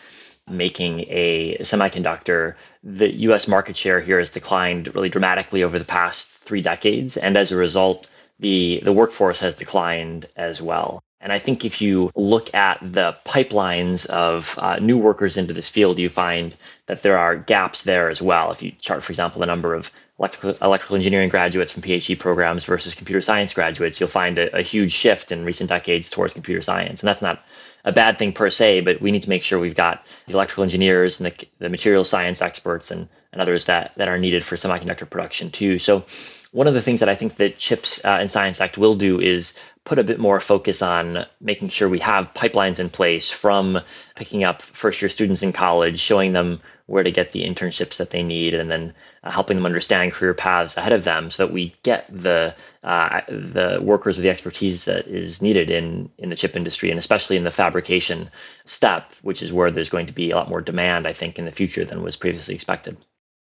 making 0.49 1.01
a 1.09 1.57
semiconductor, 1.61 2.55
the 2.83 3.13
US 3.23 3.47
market 3.47 3.77
share 3.77 3.99
here 3.99 4.19
has 4.19 4.31
declined 4.31 4.93
really 4.95 5.09
dramatically 5.09 5.63
over 5.63 5.77
the 5.77 5.85
past 5.85 6.31
three 6.31 6.61
decades. 6.61 7.17
And 7.17 7.37
as 7.37 7.51
a 7.51 7.55
result, 7.57 8.09
the, 8.39 8.81
the 8.83 8.93
workforce 8.93 9.39
has 9.39 9.55
declined 9.55 10.27
as 10.35 10.61
well. 10.61 11.01
And 11.21 11.33
I 11.33 11.39
think 11.39 11.65
if 11.65 11.81
you 11.81 12.11
look 12.15 12.53
at 12.53 12.79
the 12.81 13.15
pipelines 13.25 14.05
of 14.07 14.57
uh, 14.59 14.77
new 14.77 14.97
workers 14.97 15.35
into 15.35 15.53
this 15.53 15.67
field, 15.67 15.99
you 15.99 16.09
find 16.09 16.55
that 16.85 17.03
there 17.03 17.17
are 17.17 17.35
gaps 17.35 17.83
there 17.83 18.09
as 18.09 18.21
well. 18.21 18.51
If 18.51 18.61
you 18.61 18.71
chart, 18.79 19.03
for 19.03 19.11
example, 19.11 19.41
the 19.41 19.45
number 19.45 19.73
of 19.73 19.91
electrical, 20.19 20.55
electrical 20.61 20.95
engineering 20.95 21.29
graduates 21.29 21.71
from 21.71 21.81
PhD 21.81 22.17
programs 22.17 22.65
versus 22.65 22.93
computer 22.93 23.21
science 23.21 23.53
graduates, 23.53 23.99
you'll 23.99 24.09
find 24.09 24.37
a, 24.37 24.55
a 24.55 24.61
huge 24.61 24.91
shift 24.91 25.31
in 25.31 25.45
recent 25.45 25.69
decades 25.69 26.09
towards 26.09 26.33
computer 26.33 26.61
science. 26.61 27.01
And 27.01 27.07
that's 27.07 27.21
not 27.21 27.43
a 27.85 27.91
bad 27.93 28.19
thing 28.19 28.33
per 28.33 28.49
se, 28.49 28.81
but 28.81 29.01
we 29.01 29.11
need 29.11 29.23
to 29.23 29.29
make 29.29 29.41
sure 29.41 29.59
we've 29.59 29.75
got 29.75 30.05
the 30.27 30.33
electrical 30.33 30.63
engineers 30.63 31.19
and 31.19 31.31
the, 31.31 31.47
the 31.59 31.69
material 31.69 32.03
science 32.03 32.41
experts 32.41 32.91
and, 32.91 33.07
and 33.31 33.41
others 33.41 33.65
that, 33.65 33.93
that 33.95 34.09
are 34.09 34.17
needed 34.17 34.43
for 34.43 34.55
semiconductor 34.55 35.09
production 35.09 35.49
too. 35.51 35.79
So 35.79 36.03
one 36.51 36.67
of 36.67 36.73
the 36.73 36.81
things 36.81 36.99
that 36.99 37.09
I 37.09 37.15
think 37.15 37.37
that 37.37 37.57
CHIPS 37.57 38.03
uh, 38.03 38.17
and 38.19 38.31
Science 38.31 38.59
Act 38.59 38.77
will 38.77 38.95
do 38.95 39.19
is 39.19 39.53
put 39.83 39.99
a 39.99 40.03
bit 40.03 40.19
more 40.19 40.39
focus 40.39 40.81
on 40.81 41.25
making 41.41 41.69
sure 41.69 41.89
we 41.89 41.99
have 41.99 42.33
pipelines 42.33 42.79
in 42.79 42.89
place 42.89 43.29
from 43.29 43.79
picking 44.15 44.43
up 44.43 44.61
first 44.61 45.01
year 45.01 45.09
students 45.09 45.43
in 45.43 45.53
college, 45.53 45.99
showing 45.99 46.33
them 46.33 46.59
where 46.87 47.03
to 47.03 47.11
get 47.11 47.33
the 47.33 47.43
internships 47.43 47.97
that 47.97 48.09
they 48.09 48.23
need, 48.23 48.55
and 48.55 48.71
then 48.71 48.93
uh, 49.23 49.29
helping 49.29 49.57
them 49.57 49.65
understand 49.65 50.11
career 50.11 50.33
paths 50.33 50.75
ahead 50.75 50.91
of 50.91 51.03
them, 51.03 51.29
so 51.29 51.45
that 51.45 51.53
we 51.53 51.75
get 51.83 52.07
the 52.09 52.53
uh, 52.83 53.21
the 53.27 53.79
workers 53.81 54.17
with 54.17 54.23
the 54.23 54.29
expertise 54.29 54.85
that 54.85 55.07
is 55.07 55.41
needed 55.41 55.69
in 55.69 56.09
in 56.17 56.29
the 56.29 56.35
chip 56.35 56.55
industry, 56.55 56.89
and 56.89 56.97
especially 56.97 57.37
in 57.37 57.43
the 57.43 57.51
fabrication 57.51 58.29
step, 58.65 59.13
which 59.21 59.43
is 59.43 59.53
where 59.53 59.69
there's 59.69 59.89
going 59.89 60.07
to 60.07 60.13
be 60.13 60.31
a 60.31 60.35
lot 60.35 60.49
more 60.49 60.61
demand, 60.61 61.07
I 61.07 61.13
think, 61.13 61.37
in 61.37 61.45
the 61.45 61.51
future 61.51 61.85
than 61.85 62.01
was 62.01 62.17
previously 62.17 62.55
expected. 62.55 62.97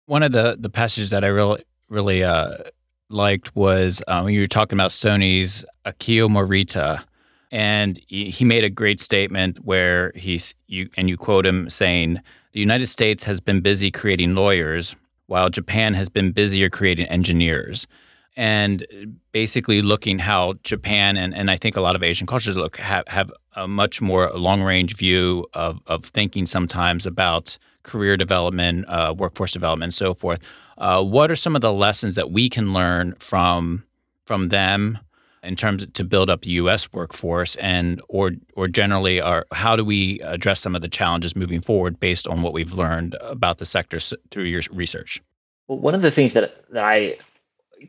One 0.07 0.23
of 0.23 0.33
the 0.33 0.57
the 0.59 0.71
passages 0.71 1.11
that 1.11 1.23
I 1.23 1.29
really 1.29 1.64
really 1.90 2.25
uh, 2.25 2.57
liked 3.11 3.55
was 3.55 4.03
when 4.07 4.35
you 4.35 4.40
were 4.40 4.47
talking 4.47 4.79
about 4.79 4.90
Sony's 4.90 5.64
Akio 5.85 6.29
Morita 6.29 7.05
and 7.55 8.01
he 8.09 8.45
made 8.45 8.64
a 8.64 8.71
great 8.71 8.99
statement 8.99 9.59
where 9.64 10.11
he's 10.17 10.57
you 10.67 10.88
and 10.97 11.09
you 11.09 11.17
quote 11.17 11.47
him 11.47 11.71
saying 11.71 12.21
the 12.53 12.61
United 12.61 12.87
States 12.87 13.23
has 13.25 13.40
been 13.40 13.61
busy 13.61 13.90
creating 13.90 14.35
lawyers, 14.35 14.97
while 15.27 15.49
Japan 15.51 15.95
has 15.95 16.09
been 16.09 16.33
busier 16.33 16.69
creating 16.69 17.07
engineers. 17.07 17.87
And 18.37 18.85
basically 19.31 19.83
looking 19.83 20.19
how 20.19 20.55
Japan 20.64 21.17
and, 21.17 21.35
and 21.35 21.49
I 21.49 21.57
think 21.57 21.77
a 21.77 21.81
lot 21.81 21.95
of 21.95 22.03
Asian 22.03 22.27
cultures 22.27 22.57
look 22.57 22.77
have, 22.79 23.07
have 23.07 23.31
a 23.55 23.69
much 23.69 24.03
more 24.03 24.31
long 24.31 24.62
range 24.62 24.97
view 24.97 25.47
of, 25.55 25.81
of 25.87 26.05
thinking 26.07 26.47
sometimes 26.47 27.07
about 27.07 27.57
career 27.85 28.17
development, 28.17 28.88
uh, 28.88 29.14
workforce 29.17 29.53
development, 29.53 29.88
and 29.88 29.95
so 29.95 30.14
forth. 30.14 30.40
Uh, 30.79 31.03
what 31.03 31.31
are 31.31 31.37
some 31.37 31.55
of 31.55 31.63
the 31.63 31.73
lessons 31.73 32.17
that 32.17 32.31
we 32.31 32.49
can 32.49 32.73
learn 32.73 33.15
from 33.19 33.85
from 34.25 34.49
them 34.49 34.99
in 35.43 35.55
terms 35.57 35.83
of, 35.83 35.93
to 35.93 36.05
build 36.05 36.31
up 36.31 36.43
the 36.43 36.51
U.S. 36.51 36.93
workforce, 36.93 37.55
and 37.57 38.01
or 38.09 38.33
or 38.55 38.67
generally, 38.67 39.21
are 39.21 39.47
how 39.53 39.77
do 39.77 39.85
we 39.85 40.21
address 40.21 40.61
some 40.61 40.75
of 40.75 40.83
the 40.83 40.89
challenges 40.89 41.37
moving 41.37 41.61
forward 41.61 42.01
based 42.01 42.27
on 42.27 42.43
what 42.43 42.53
we've 42.53 42.73
learned 42.73 43.15
about 43.21 43.59
the 43.59 43.67
sector 43.67 43.99
through 44.31 44.45
your 44.45 44.63
research? 44.73 45.23
Well, 45.69 45.79
one 45.79 45.95
of 45.95 46.03
the 46.03 46.11
things 46.11 46.33
that 46.33 46.69
that 46.73 46.85
I 46.85 47.19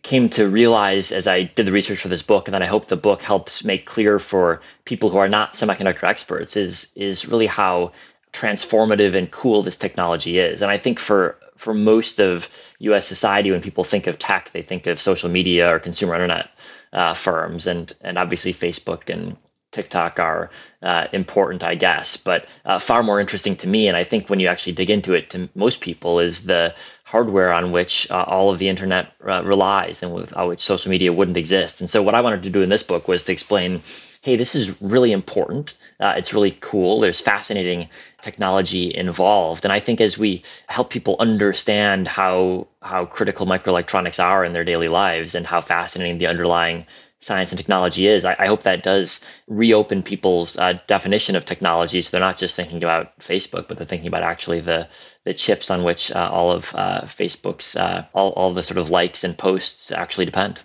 came 0.04 0.30
to 0.30 0.50
realize 0.50 1.12
as 1.12 1.28
I 1.28 1.44
did 1.44 1.66
the 1.66 1.72
research 1.72 2.00
for 2.00 2.10
this 2.10 2.22
book, 2.22 2.48
and 2.48 2.54
that 2.54 2.62
I 2.62 2.68
hope 2.68 2.88
the 2.88 2.98
book 2.98 3.22
helps 3.22 3.64
make 3.64 3.86
clear 3.86 4.20
for 4.20 4.62
people 4.84 5.10
who 5.10 5.18
are 5.18 5.30
not 5.30 5.54
semiconductor 5.54 6.04
experts, 6.04 6.56
is 6.58 6.92
is 6.96 7.28
really 7.28 7.48
how 7.48 7.92
transformative 8.34 9.16
and 9.16 9.32
cool 9.32 9.64
this 9.64 9.78
technology 9.78 10.40
is. 10.40 10.62
And 10.62 10.70
I 10.70 10.78
think 10.78 11.00
for 11.00 11.38
for 11.58 11.74
most 11.74 12.20
of 12.20 12.50
U.S. 12.80 13.08
society, 13.08 13.52
when 13.52 13.62
people 13.62 13.84
think 13.84 14.08
of 14.08 14.20
tech, 14.20 14.52
they 14.52 14.62
think 14.62 14.88
of 14.88 15.02
social 15.02 15.30
media 15.30 15.74
or 15.74 15.80
consumer 15.80 16.14
internet 16.14 16.50
uh, 16.94 17.14
firms, 17.14 17.68
and 17.68 17.94
and 18.02 18.18
obviously 18.18 18.54
Facebook 18.54 19.10
and 19.10 19.38
TikTok 19.76 20.20
are 20.20 20.50
uh, 20.82 21.08
important, 21.12 21.62
I 21.62 21.76
guess, 21.76 22.16
but 22.16 22.48
uh, 22.64 22.80
far 22.80 23.04
more 23.04 23.20
interesting 23.20 23.58
to 23.58 23.68
me. 23.68 23.90
And 23.90 23.98
I 23.98 24.06
think 24.06 24.30
when 24.30 24.40
you 24.40 24.48
actually 24.48 24.72
dig 24.72 24.90
into 24.90 25.14
it, 25.14 25.30
to 25.32 25.50
most 25.54 25.82
people, 25.82 26.20
is 26.20 26.46
the 26.46 26.74
hardware 27.04 27.52
on 27.52 27.72
which 27.72 28.10
uh, 28.10 28.24
all 28.26 28.50
of 28.50 28.60
the 28.60 28.70
internet 28.70 29.12
uh, 29.28 29.44
relies 29.44 30.02
and 30.02 30.14
without 30.14 30.48
which 30.48 30.62
social 30.62 30.90
media 30.90 31.12
wouldn't 31.12 31.38
exist. 31.38 31.82
And 31.82 31.90
so, 31.90 32.02
what 32.02 32.16
I 32.16 32.22
wanted 32.22 32.44
to 32.44 32.50
do 32.50 32.62
in 32.62 32.70
this 32.70 32.84
book 32.84 33.08
was 33.10 33.26
to 33.26 33.34
explain 33.34 33.84
hey, 34.26 34.36
this 34.36 34.56
is 34.56 34.82
really 34.82 35.12
important. 35.12 35.78
Uh, 36.00 36.16
it's 36.18 36.34
really 36.34 36.58
cool. 36.62 37.00
There's 37.00 37.22
fascinating 37.22 37.88
technology 38.24 38.92
involved. 38.96 39.64
And 39.64 39.72
I 39.72 39.80
think 39.80 40.02
as 40.02 40.18
we 40.18 40.42
help 40.68 40.90
people 40.90 41.16
understand 41.20 42.08
how 42.08 42.68
how 42.82 43.06
critical 43.06 43.46
microelectronics 43.46 44.22
are 44.22 44.44
in 44.44 44.54
their 44.54 44.64
daily 44.64 44.88
lives 44.88 45.36
and 45.36 45.46
how 45.46 45.62
fascinating 45.62 46.18
the 46.18 46.26
underlying 46.26 46.88
science 47.20 47.52
and 47.52 47.60
technology 47.60 48.08
is, 48.08 48.26
I, 48.26 48.36
I 48.40 48.48
hope 48.48 48.64
that 48.64 48.82
does 48.82 49.24
reopen 49.48 50.02
people's 50.02 50.58
uh, 50.58 50.74
definition 50.88 51.36
of 51.36 51.46
technology. 51.46 52.02
So 52.02 52.10
they're 52.10 52.20
not 52.30 52.40
just 52.40 52.56
thinking 52.56 52.78
about 52.78 53.18
Facebook, 53.20 53.68
but 53.68 53.78
they're 53.78 53.86
thinking 53.86 54.08
about 54.08 54.24
actually 54.24 54.60
the 54.60 54.88
the 55.26 55.36
chips 55.36 55.70
on 55.70 55.84
which 55.84 56.12
uh, 56.12 56.30
all 56.34 56.52
of 56.52 56.74
uh, 56.74 57.02
Facebook's 57.04 57.76
uh, 57.76 58.06
all 58.16 58.32
all 58.32 58.56
the 58.56 58.64
sort 58.64 58.80
of 58.80 58.90
likes 58.90 59.24
and 59.24 59.38
posts 59.38 59.92
actually 59.92 60.26
depend. 60.26 60.62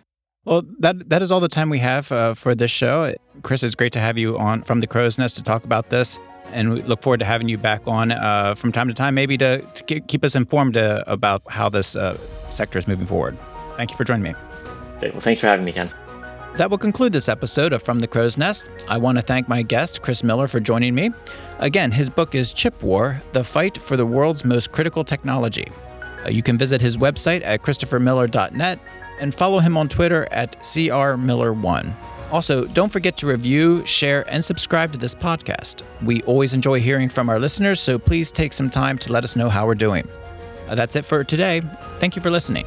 Well, 0.46 0.62
that 0.78 1.10
that 1.10 1.20
is 1.20 1.30
all 1.30 1.40
the 1.40 1.48
time 1.48 1.68
we 1.68 1.80
have 1.80 2.10
uh, 2.10 2.34
for 2.34 2.54
this 2.54 2.70
show. 2.70 3.14
Chris, 3.42 3.62
it's 3.62 3.74
great 3.74 3.92
to 3.92 4.00
have 4.00 4.16
you 4.16 4.38
on 4.38 4.62
from 4.62 4.80
the 4.80 4.86
Crow's 4.86 5.18
Nest 5.18 5.36
to 5.36 5.42
talk 5.42 5.64
about 5.64 5.90
this, 5.90 6.18
and 6.52 6.72
we 6.72 6.82
look 6.82 7.02
forward 7.02 7.20
to 7.20 7.26
having 7.26 7.48
you 7.48 7.58
back 7.58 7.82
on 7.86 8.10
uh, 8.10 8.54
from 8.54 8.72
time 8.72 8.88
to 8.88 8.94
time, 8.94 9.14
maybe 9.14 9.36
to, 9.36 9.60
to 9.60 10.00
keep 10.00 10.24
us 10.24 10.34
informed 10.34 10.78
uh, 10.78 11.04
about 11.06 11.42
how 11.48 11.68
this 11.68 11.94
uh, 11.94 12.16
sector 12.48 12.78
is 12.78 12.88
moving 12.88 13.06
forward. 13.06 13.36
Thank 13.76 13.90
you 13.90 13.98
for 13.98 14.04
joining 14.04 14.22
me. 14.22 14.34
Great. 14.98 15.12
Well, 15.12 15.20
thanks 15.20 15.42
for 15.42 15.46
having 15.46 15.64
me, 15.64 15.72
Ken. 15.72 15.90
That 16.56 16.70
will 16.70 16.78
conclude 16.78 17.12
this 17.12 17.28
episode 17.28 17.72
of 17.72 17.82
From 17.82 18.00
the 18.00 18.08
Crow's 18.08 18.36
Nest. 18.36 18.68
I 18.88 18.98
want 18.98 19.18
to 19.18 19.22
thank 19.22 19.48
my 19.48 19.62
guest, 19.62 20.02
Chris 20.02 20.24
Miller, 20.24 20.48
for 20.48 20.58
joining 20.58 20.94
me. 20.94 21.10
Again, 21.58 21.92
his 21.92 22.10
book 22.10 22.34
is 22.34 22.52
Chip 22.52 22.82
War 22.82 23.22
The 23.32 23.44
Fight 23.44 23.80
for 23.80 23.96
the 23.96 24.06
World's 24.06 24.44
Most 24.44 24.72
Critical 24.72 25.04
Technology. 25.04 25.68
Uh, 26.24 26.30
you 26.30 26.42
can 26.42 26.58
visit 26.58 26.80
his 26.80 26.96
website 26.96 27.42
at 27.44 27.62
christophermiller.net 27.62 28.78
and 29.20 29.34
follow 29.34 29.58
him 29.58 29.76
on 29.76 29.88
Twitter 29.88 30.26
at 30.30 30.58
crmiller1. 30.60 31.92
Also, 32.32 32.64
don't 32.66 32.90
forget 32.90 33.16
to 33.18 33.26
review, 33.26 33.84
share, 33.84 34.24
and 34.32 34.44
subscribe 34.44 34.92
to 34.92 34.98
this 34.98 35.14
podcast. 35.14 35.82
We 36.02 36.22
always 36.22 36.54
enjoy 36.54 36.80
hearing 36.80 37.08
from 37.08 37.28
our 37.28 37.40
listeners, 37.40 37.80
so 37.80 37.98
please 37.98 38.30
take 38.30 38.52
some 38.52 38.70
time 38.70 38.98
to 38.98 39.12
let 39.12 39.24
us 39.24 39.34
know 39.34 39.48
how 39.48 39.66
we're 39.66 39.74
doing. 39.74 40.08
Uh, 40.68 40.76
that's 40.76 40.94
it 40.94 41.04
for 41.04 41.24
today. 41.24 41.60
Thank 41.98 42.14
you 42.14 42.22
for 42.22 42.30
listening. 42.30 42.66